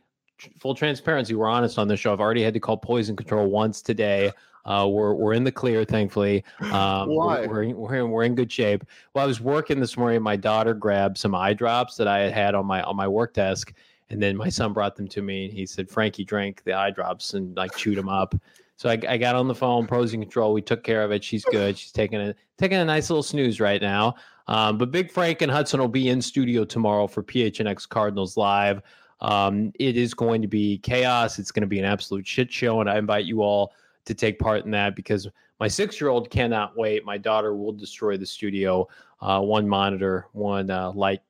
full 0.58 0.74
transparency, 0.74 1.34
we're 1.34 1.48
honest 1.48 1.78
on 1.78 1.88
this 1.88 2.00
show. 2.00 2.12
I've 2.12 2.20
already 2.20 2.42
had 2.42 2.54
to 2.54 2.60
call 2.60 2.76
poison 2.76 3.16
control 3.16 3.48
once 3.48 3.80
today. 3.80 4.32
Uh, 4.66 4.86
we're 4.90 5.14
we're 5.14 5.32
in 5.32 5.44
the 5.44 5.52
clear, 5.52 5.84
thankfully. 5.84 6.44
Um, 6.60 7.08
Why? 7.08 7.46
We're, 7.46 7.74
we're, 7.74 7.94
in, 7.94 8.10
we're 8.10 8.24
in 8.24 8.34
good 8.34 8.52
shape. 8.52 8.84
Well, 9.14 9.24
I 9.24 9.26
was 9.26 9.40
working 9.40 9.80
this 9.80 9.96
morning. 9.96 10.20
My 10.22 10.36
daughter 10.36 10.74
grabbed 10.74 11.16
some 11.16 11.34
eye 11.34 11.54
drops 11.54 11.96
that 11.96 12.06
I 12.06 12.18
had 12.18 12.32
had 12.32 12.54
on 12.54 12.66
my 12.66 12.82
on 12.82 12.96
my 12.96 13.08
work 13.08 13.32
desk, 13.32 13.72
and 14.10 14.22
then 14.22 14.36
my 14.36 14.48
son 14.48 14.72
brought 14.72 14.96
them 14.96 15.08
to 15.08 15.22
me. 15.22 15.46
And 15.46 15.54
he 15.54 15.66
said, 15.66 15.88
"Frankie 15.88 16.24
drank 16.24 16.62
the 16.64 16.74
eye 16.74 16.90
drops 16.90 17.34
and 17.34 17.56
like 17.56 17.74
chewed 17.76 17.96
them 17.96 18.08
up." 18.08 18.34
So 18.76 18.88
I, 18.88 18.98
I 19.08 19.16
got 19.18 19.34
on 19.34 19.46
the 19.46 19.54
phone, 19.54 19.86
pros 19.86 20.14
and 20.14 20.22
Control. 20.22 20.52
We 20.52 20.62
took 20.62 20.82
care 20.82 21.04
of 21.04 21.12
it. 21.12 21.22
She's 21.22 21.44
good. 21.44 21.76
She's 21.76 21.92
taking 21.92 22.20
a 22.20 22.34
taking 22.58 22.78
a 22.78 22.84
nice 22.84 23.10
little 23.10 23.22
snooze 23.22 23.60
right 23.60 23.80
now. 23.80 24.14
Um, 24.46 24.78
but 24.78 24.90
Big 24.90 25.10
Frank 25.10 25.42
and 25.42 25.52
Hudson 25.52 25.80
will 25.80 25.88
be 25.88 26.08
in 26.08 26.20
studio 26.20 26.64
tomorrow 26.64 27.06
for 27.06 27.22
PHNX 27.22 27.88
Cardinals 27.88 28.36
Live. 28.36 28.82
Um, 29.20 29.72
it 29.78 29.96
is 29.96 30.14
going 30.14 30.42
to 30.42 30.48
be 30.48 30.78
chaos. 30.78 31.38
It's 31.38 31.52
going 31.52 31.60
to 31.60 31.66
be 31.66 31.78
an 31.78 31.84
absolute 31.84 32.26
shit 32.26 32.50
show, 32.50 32.80
and 32.80 32.88
I 32.88 32.98
invite 32.98 33.26
you 33.26 33.42
all 33.42 33.74
to 34.06 34.14
take 34.14 34.38
part 34.38 34.64
in 34.64 34.70
that 34.70 34.96
because 34.96 35.28
my 35.60 35.68
six 35.68 36.00
year 36.00 36.08
old 36.08 36.30
cannot 36.30 36.76
wait. 36.76 37.04
My 37.04 37.18
daughter 37.18 37.54
will 37.54 37.72
destroy 37.72 38.16
the 38.16 38.26
studio, 38.26 38.88
uh, 39.20 39.40
one 39.40 39.68
monitor, 39.68 40.26
one 40.32 40.70
uh, 40.70 40.90
light 40.92 41.20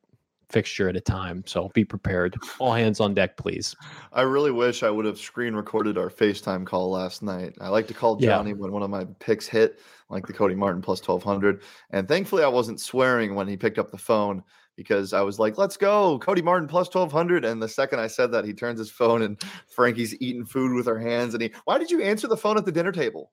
fixture 0.51 0.89
at 0.89 0.95
a 0.95 1.01
time. 1.01 1.43
So 1.45 1.69
be 1.73 1.85
prepared. 1.85 2.35
All 2.59 2.73
hands 2.73 2.99
on 2.99 3.13
deck, 3.13 3.37
please. 3.37 3.75
I 4.13 4.21
really 4.21 4.51
wish 4.51 4.83
I 4.83 4.89
would 4.89 5.05
have 5.05 5.19
screen 5.19 5.53
recorded 5.55 5.97
our 5.97 6.09
FaceTime 6.09 6.65
call 6.65 6.91
last 6.91 7.23
night. 7.23 7.55
I 7.61 7.69
like 7.69 7.87
to 7.87 7.93
call 7.93 8.17
Johnny 8.17 8.51
yeah. 8.51 8.57
when 8.57 8.71
one 8.71 8.83
of 8.83 8.89
my 8.89 9.05
picks 9.19 9.47
hit, 9.47 9.79
like 10.09 10.27
the 10.27 10.33
Cody 10.33 10.55
Martin 10.55 10.81
plus 10.81 10.99
1200. 10.99 11.63
And 11.91 12.07
thankfully, 12.07 12.43
I 12.43 12.47
wasn't 12.47 12.79
swearing 12.79 13.35
when 13.35 13.47
he 13.47 13.57
picked 13.57 13.79
up 13.79 13.91
the 13.91 13.97
phone 13.97 14.43
because 14.75 15.13
I 15.13 15.21
was 15.21 15.37
like, 15.39 15.57
let's 15.57 15.77
go, 15.77 16.17
Cody 16.19 16.41
Martin 16.41 16.67
plus 16.67 16.87
1200. 16.87 17.45
And 17.45 17.61
the 17.61 17.67
second 17.67 17.99
I 17.99 18.07
said 18.07 18.31
that, 18.31 18.45
he 18.45 18.53
turns 18.53 18.79
his 18.79 18.89
phone 18.89 19.21
and 19.21 19.41
Frankie's 19.75 20.15
eating 20.21 20.45
food 20.45 20.73
with 20.73 20.85
her 20.85 20.99
hands. 20.99 21.33
And 21.33 21.43
he, 21.43 21.51
why 21.65 21.77
did 21.77 21.91
you 21.91 22.01
answer 22.01 22.27
the 22.27 22.37
phone 22.37 22.57
at 22.57 22.65
the 22.65 22.71
dinner 22.71 22.91
table? 22.91 23.31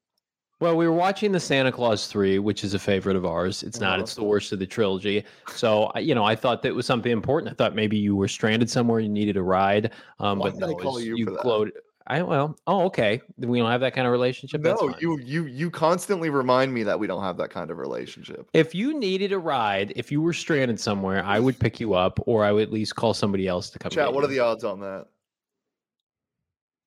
Well, 0.61 0.77
we 0.77 0.89
were 0.89 0.95
watching 0.95 1.31
the 1.31 1.39
Santa 1.39 1.71
Claus 1.71 2.09
3, 2.09 2.41
which 2.41 2.65
is 2.65 2.75
a 2.75 2.81
favorite 2.81 3.15
of 3.15 3.25
ours. 3.25 3.63
It's 3.63 3.79
not, 3.79 4.01
it's 4.01 4.15
the 4.15 4.25
worst 4.25 4.53
of 4.53 4.59
the 4.59 4.67
trilogy. 4.67 5.25
So, 5.55 5.93
you 5.97 6.17
know, 6.17 6.25
I 6.25 6.35
thought 6.35 6.63
that 6.63 6.75
was 6.75 6.85
something 6.85 7.13
important. 7.13 7.53
I 7.53 7.55
thought 7.55 7.77
maybe 7.77 7.97
you 7.97 8.17
were 8.17 8.27
stranded 8.27 8.69
somewhere, 8.69 8.99
you 8.99 9.09
needed 9.09 9.37
a 9.37 9.43
ride. 9.43 9.93
Um, 10.19 10.41
Why 10.41 10.51
but 10.51 10.59
no, 10.59 10.75
call 10.75 11.01
you, 11.01 11.17
you 11.17 11.27
glowed. 11.27 11.73
I 12.09 12.23
well, 12.23 12.59
oh, 12.67 12.87
okay. 12.87 13.21
We 13.37 13.59
don't 13.59 13.71
have 13.71 13.83
that 13.83 13.95
kind 13.95 14.07
of 14.07 14.13
relationship. 14.13 14.63
No, 14.63 14.95
you 14.99 15.19
you 15.19 15.45
you 15.45 15.71
constantly 15.71 16.31
remind 16.31 16.73
me 16.73 16.83
that 16.85 16.99
we 16.99 17.07
don't 17.07 17.23
have 17.23 17.37
that 17.37 17.51
kind 17.51 17.71
of 17.71 17.77
relationship. 17.77 18.49
If 18.55 18.75
you 18.75 18.99
needed 18.99 19.31
a 19.33 19.39
ride, 19.39 19.93
if 19.95 20.11
you 20.11 20.23
were 20.23 20.33
stranded 20.33 20.81
somewhere, 20.81 21.23
I 21.23 21.39
would 21.39 21.59
pick 21.59 21.79
you 21.79 21.93
up, 21.93 22.19
or 22.25 22.47
I 22.47 22.53
would 22.53 22.63
at 22.63 22.73
least 22.73 22.97
call 22.97 23.13
somebody 23.13 23.47
else 23.47 23.69
to 23.71 23.79
come. 23.79 23.91
Chat. 23.91 24.11
What 24.11 24.21
you. 24.21 24.25
are 24.25 24.29
the 24.29 24.39
odds 24.39 24.65
on 24.65 24.81
that? 24.81 25.07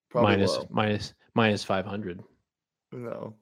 Probably 0.10 0.38
minus, 0.38 0.58
minus, 0.72 1.14
minus 1.36 1.64
five 1.64 1.86
hundred. 1.86 2.24
No. 2.92 3.36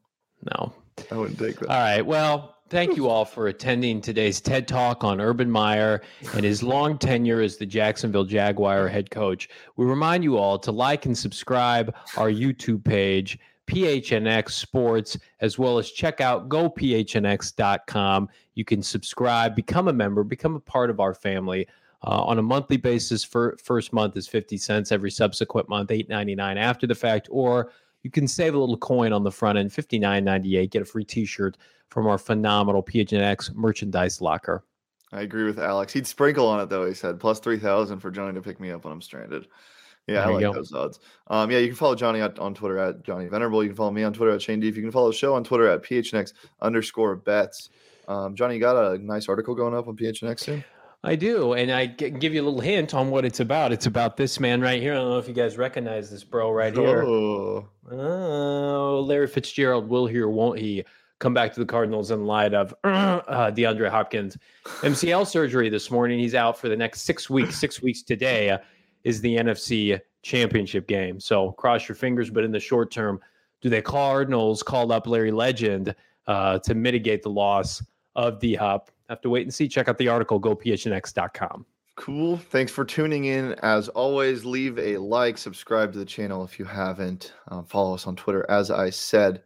No. 0.44 0.74
I 1.12 1.16
wouldn't 1.16 1.40
take 1.40 1.60
that. 1.60 1.70
All 1.70 1.80
right. 1.80 2.06
Well, 2.06 2.58
thank 2.70 2.96
you 2.96 3.08
all 3.08 3.26
for 3.26 3.48
attending 3.48 4.02
today's 4.02 4.40
TED 4.42 4.68
Talk 4.68 5.04
on 5.04 5.20
Urban 5.20 5.50
Meyer 5.50 6.02
and 6.34 6.44
his 6.44 6.62
long 6.62 6.98
tenure 6.98 7.42
as 7.42 7.58
the 7.58 7.66
Jacksonville 7.66 8.26
Jaguar 8.26 8.88
head 8.88 9.10
coach. 9.10 9.50
We 9.76 9.86
remind 9.86 10.24
you 10.24 10.38
all 10.38 10.60
to 10.60 10.72
like 10.72 11.06
and 11.06 11.18
subscribe 11.18 11.96
our 12.18 12.30
YouTube 12.30 12.84
page, 12.84 13.40
PHNX 13.68 14.52
Sports, 14.52 15.18
as 15.42 15.58
well 15.58 15.78
as 15.78 15.92
check 15.92 16.22
out 16.22 16.50
gophnx.com. 16.50 18.30
You 18.56 18.66
can 18.66 18.84
subscribe, 18.84 19.56
become 19.56 19.88
a 19.88 19.94
member, 19.94 20.24
become 20.24 20.56
a 20.56 20.60
part 20.60 20.90
of 20.90 21.00
our 21.00 21.14
family. 21.14 21.68
Uh, 22.02 22.24
on 22.24 22.40
a 22.40 22.42
monthly 22.42 22.78
basis, 22.78 23.26
for 23.26 23.58
first 23.62 23.92
month 23.92 24.16
is 24.16 24.28
50 24.28 24.56
cents, 24.58 24.92
every 24.92 25.12
subsequent 25.12 25.68
month, 25.68 25.90
8.99 25.90 26.58
after 26.58 26.88
the 26.88 26.96
fact, 26.96 27.28
or 27.30 27.72
you 28.04 28.12
can 28.12 28.28
save 28.28 28.54
a 28.56 28.60
little 28.60 28.78
coin 28.78 29.14
on 29.14 29.24
the 29.24 29.32
front 29.32 29.58
end, 29.58 29.74
fifty 29.74 30.00
nine 30.00 30.24
ninety 30.24 30.58
eight. 30.58 30.72
Get 30.72 30.82
a 30.82 30.86
free 30.86 31.06
T-shirt 31.06 31.58
from 31.90 32.08
our 32.08 32.18
phenomenal 32.18 32.84
PHNX 32.84 33.54
merchandise 33.56 34.22
locker. 34.22 34.64
I 35.12 35.22
agree 35.22 35.46
with 35.46 35.60
Alex. 35.60 35.92
He'd 35.94 36.08
sprinkle 36.08 36.48
on 36.48 36.60
it 36.60 36.70
though. 36.70 36.86
He 36.86 36.94
said 36.94 37.20
plus 37.20 37.40
three 37.40 37.60
thousand 37.60 38.00
for 38.00 38.12
Johnny 38.12 38.34
to 38.34 38.42
pick 38.42 38.60
me 38.60 38.72
up 38.72 38.84
when 38.84 38.94
I'm 38.94 39.02
stranded. 39.02 39.48
Yeah, 40.08 40.26
there 40.26 40.40
I 40.40 40.48
like 40.48 40.56
those 40.56 40.74
odds. 40.74 41.00
Um, 41.28 41.52
yeah, 41.52 41.60
you 41.60 41.68
can 41.68 41.76
follow 41.76 41.94
Johnny 41.94 42.20
at, 42.22 42.40
on 42.40 42.56
Twitter 42.56 42.80
at 42.80 43.04
Johnny 43.04 43.28
Venerable. 43.28 43.64
You 43.64 43.70
can 43.70 43.76
follow 43.76 43.92
me 43.92 44.04
on 44.04 44.14
Twitter 44.14 44.32
at 44.34 44.42
Shane 44.42 44.60
Deef. 44.60 44.76
You 44.76 44.82
can 44.82 44.92
follow 44.92 45.12
the 45.12 45.16
show 45.16 45.36
on 45.36 45.44
Twitter 45.44 45.68
at 45.68 45.84
PHNX 45.84 46.34
underscore 46.62 47.16
bets. 47.16 47.70
Um, 48.08 48.36
Johnny, 48.36 48.56
you 48.56 48.60
got 48.60 48.76
a 48.76 48.98
nice 48.98 49.30
article 49.30 49.54
going 49.54 49.76
up 49.76 49.88
on 49.88 49.96
PHNX 49.96 50.40
soon? 50.40 50.64
I 51.04 51.16
do, 51.16 51.54
and 51.54 51.72
I 51.72 51.86
give 51.86 52.34
you 52.34 52.42
a 52.42 52.46
little 52.46 52.60
hint 52.60 52.94
on 52.94 53.10
what 53.10 53.24
it's 53.24 53.40
about. 53.40 53.72
It's 53.72 53.86
about 53.86 54.18
this 54.18 54.38
man 54.38 54.60
right 54.60 54.82
here. 54.82 54.92
I 54.92 54.98
don't 54.98 55.10
know 55.10 55.18
if 55.18 55.30
you 55.30 55.34
guys 55.34 55.58
recognize 55.58 56.10
this 56.10 56.26
bro 56.26 56.52
right 56.52 56.76
here. 56.76 57.04
Oh, 57.04 57.70
oh 57.90 59.06
Larry 59.08 59.28
Fitzgerald 59.28 59.88
will 59.88 60.08
he 60.08 60.18
or 60.18 60.30
won't 60.30 60.60
he 60.60 60.84
come 61.20 61.34
back 61.34 61.54
to 61.54 61.60
the 61.62 61.66
Cardinals 61.66 62.12
in 62.12 62.26
light 62.26 62.54
of 62.54 62.76
uh, 62.84 63.52
DeAndre 63.52 63.90
Hopkins 63.90 64.38
MCL 64.82 65.26
surgery 65.26 65.70
this 65.70 65.90
morning? 65.90 66.20
He's 66.20 66.36
out 66.36 66.58
for 66.58 66.68
the 66.68 66.76
next 66.76 67.04
six 67.04 67.30
weeks. 67.30 67.58
Six 67.58 67.82
weeks 67.82 68.02
today 68.02 68.50
uh, 68.50 68.58
is 69.06 69.22
the 69.22 69.38
NFC 69.38 70.02
Championship 70.22 70.86
game. 70.86 71.18
So 71.22 71.54
cross 71.54 71.88
your 71.88 71.96
fingers. 71.96 72.30
But 72.30 72.44
in 72.44 72.52
the 72.52 72.60
short 72.60 72.92
term, 72.92 73.22
do 73.62 73.70
the 73.70 73.82
Cardinals 73.82 74.64
call 74.64 74.92
up 74.92 75.08
Larry 75.08 75.32
Legend 75.32 75.96
uh, 76.28 76.60
to 76.60 76.76
mitigate 76.76 77.24
the 77.24 77.30
loss 77.30 77.82
of 78.16 78.40
D 78.40 78.54
Hop? 78.56 78.92
Have 79.10 79.22
to 79.22 79.30
wait 79.30 79.44
and 79.44 79.54
see. 79.54 79.68
Check 79.68 79.88
out 79.88 79.98
the 79.98 80.08
article, 80.08 80.40
gophnx.com. 80.40 81.66
Cool. 81.96 82.38
Thanks 82.38 82.72
for 82.72 82.86
tuning 82.86 83.26
in. 83.26 83.54
As 83.62 83.90
always, 83.90 84.46
leave 84.46 84.80
a 84.80 84.98
like, 84.98 85.38
subscribe 85.38 85.92
to 85.94 86.00
the 86.00 86.06
channel 86.06 86.46
if 86.46 86.58
you 86.58 86.64
haven't. 86.64 87.34
Uh, 87.50 87.64
follow 87.64 87.94
us 87.94 88.08
on 88.08 88.16
Twitter, 88.16 88.46
as 88.50 88.72
I 88.72 88.90
said. 88.90 89.42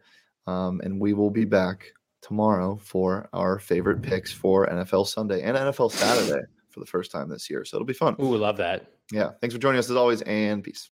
Um, 0.46 0.80
and 0.84 1.00
we 1.00 1.14
will 1.14 1.30
be 1.30 1.44
back 1.44 1.86
tomorrow 2.22 2.78
for 2.80 3.28
our 3.32 3.58
favorite 3.58 4.02
picks 4.02 4.32
for 4.32 4.68
NFL 4.68 5.08
Sunday 5.08 5.42
and 5.42 5.56
NFL 5.56 5.90
Saturday 5.90 6.42
for 6.70 6.80
the 6.80 6.86
first 6.86 7.10
time 7.10 7.28
this 7.28 7.50
year. 7.50 7.64
So 7.64 7.76
it'll 7.76 7.86
be 7.86 7.92
fun. 7.92 8.14
Ooh, 8.20 8.28
we 8.28 8.38
love 8.38 8.56
that. 8.58 8.86
Yeah. 9.10 9.30
Thanks 9.40 9.54
for 9.54 9.60
joining 9.60 9.78
us 9.78 9.90
as 9.90 9.96
always, 9.96 10.22
and 10.22 10.62
peace. 10.62 10.82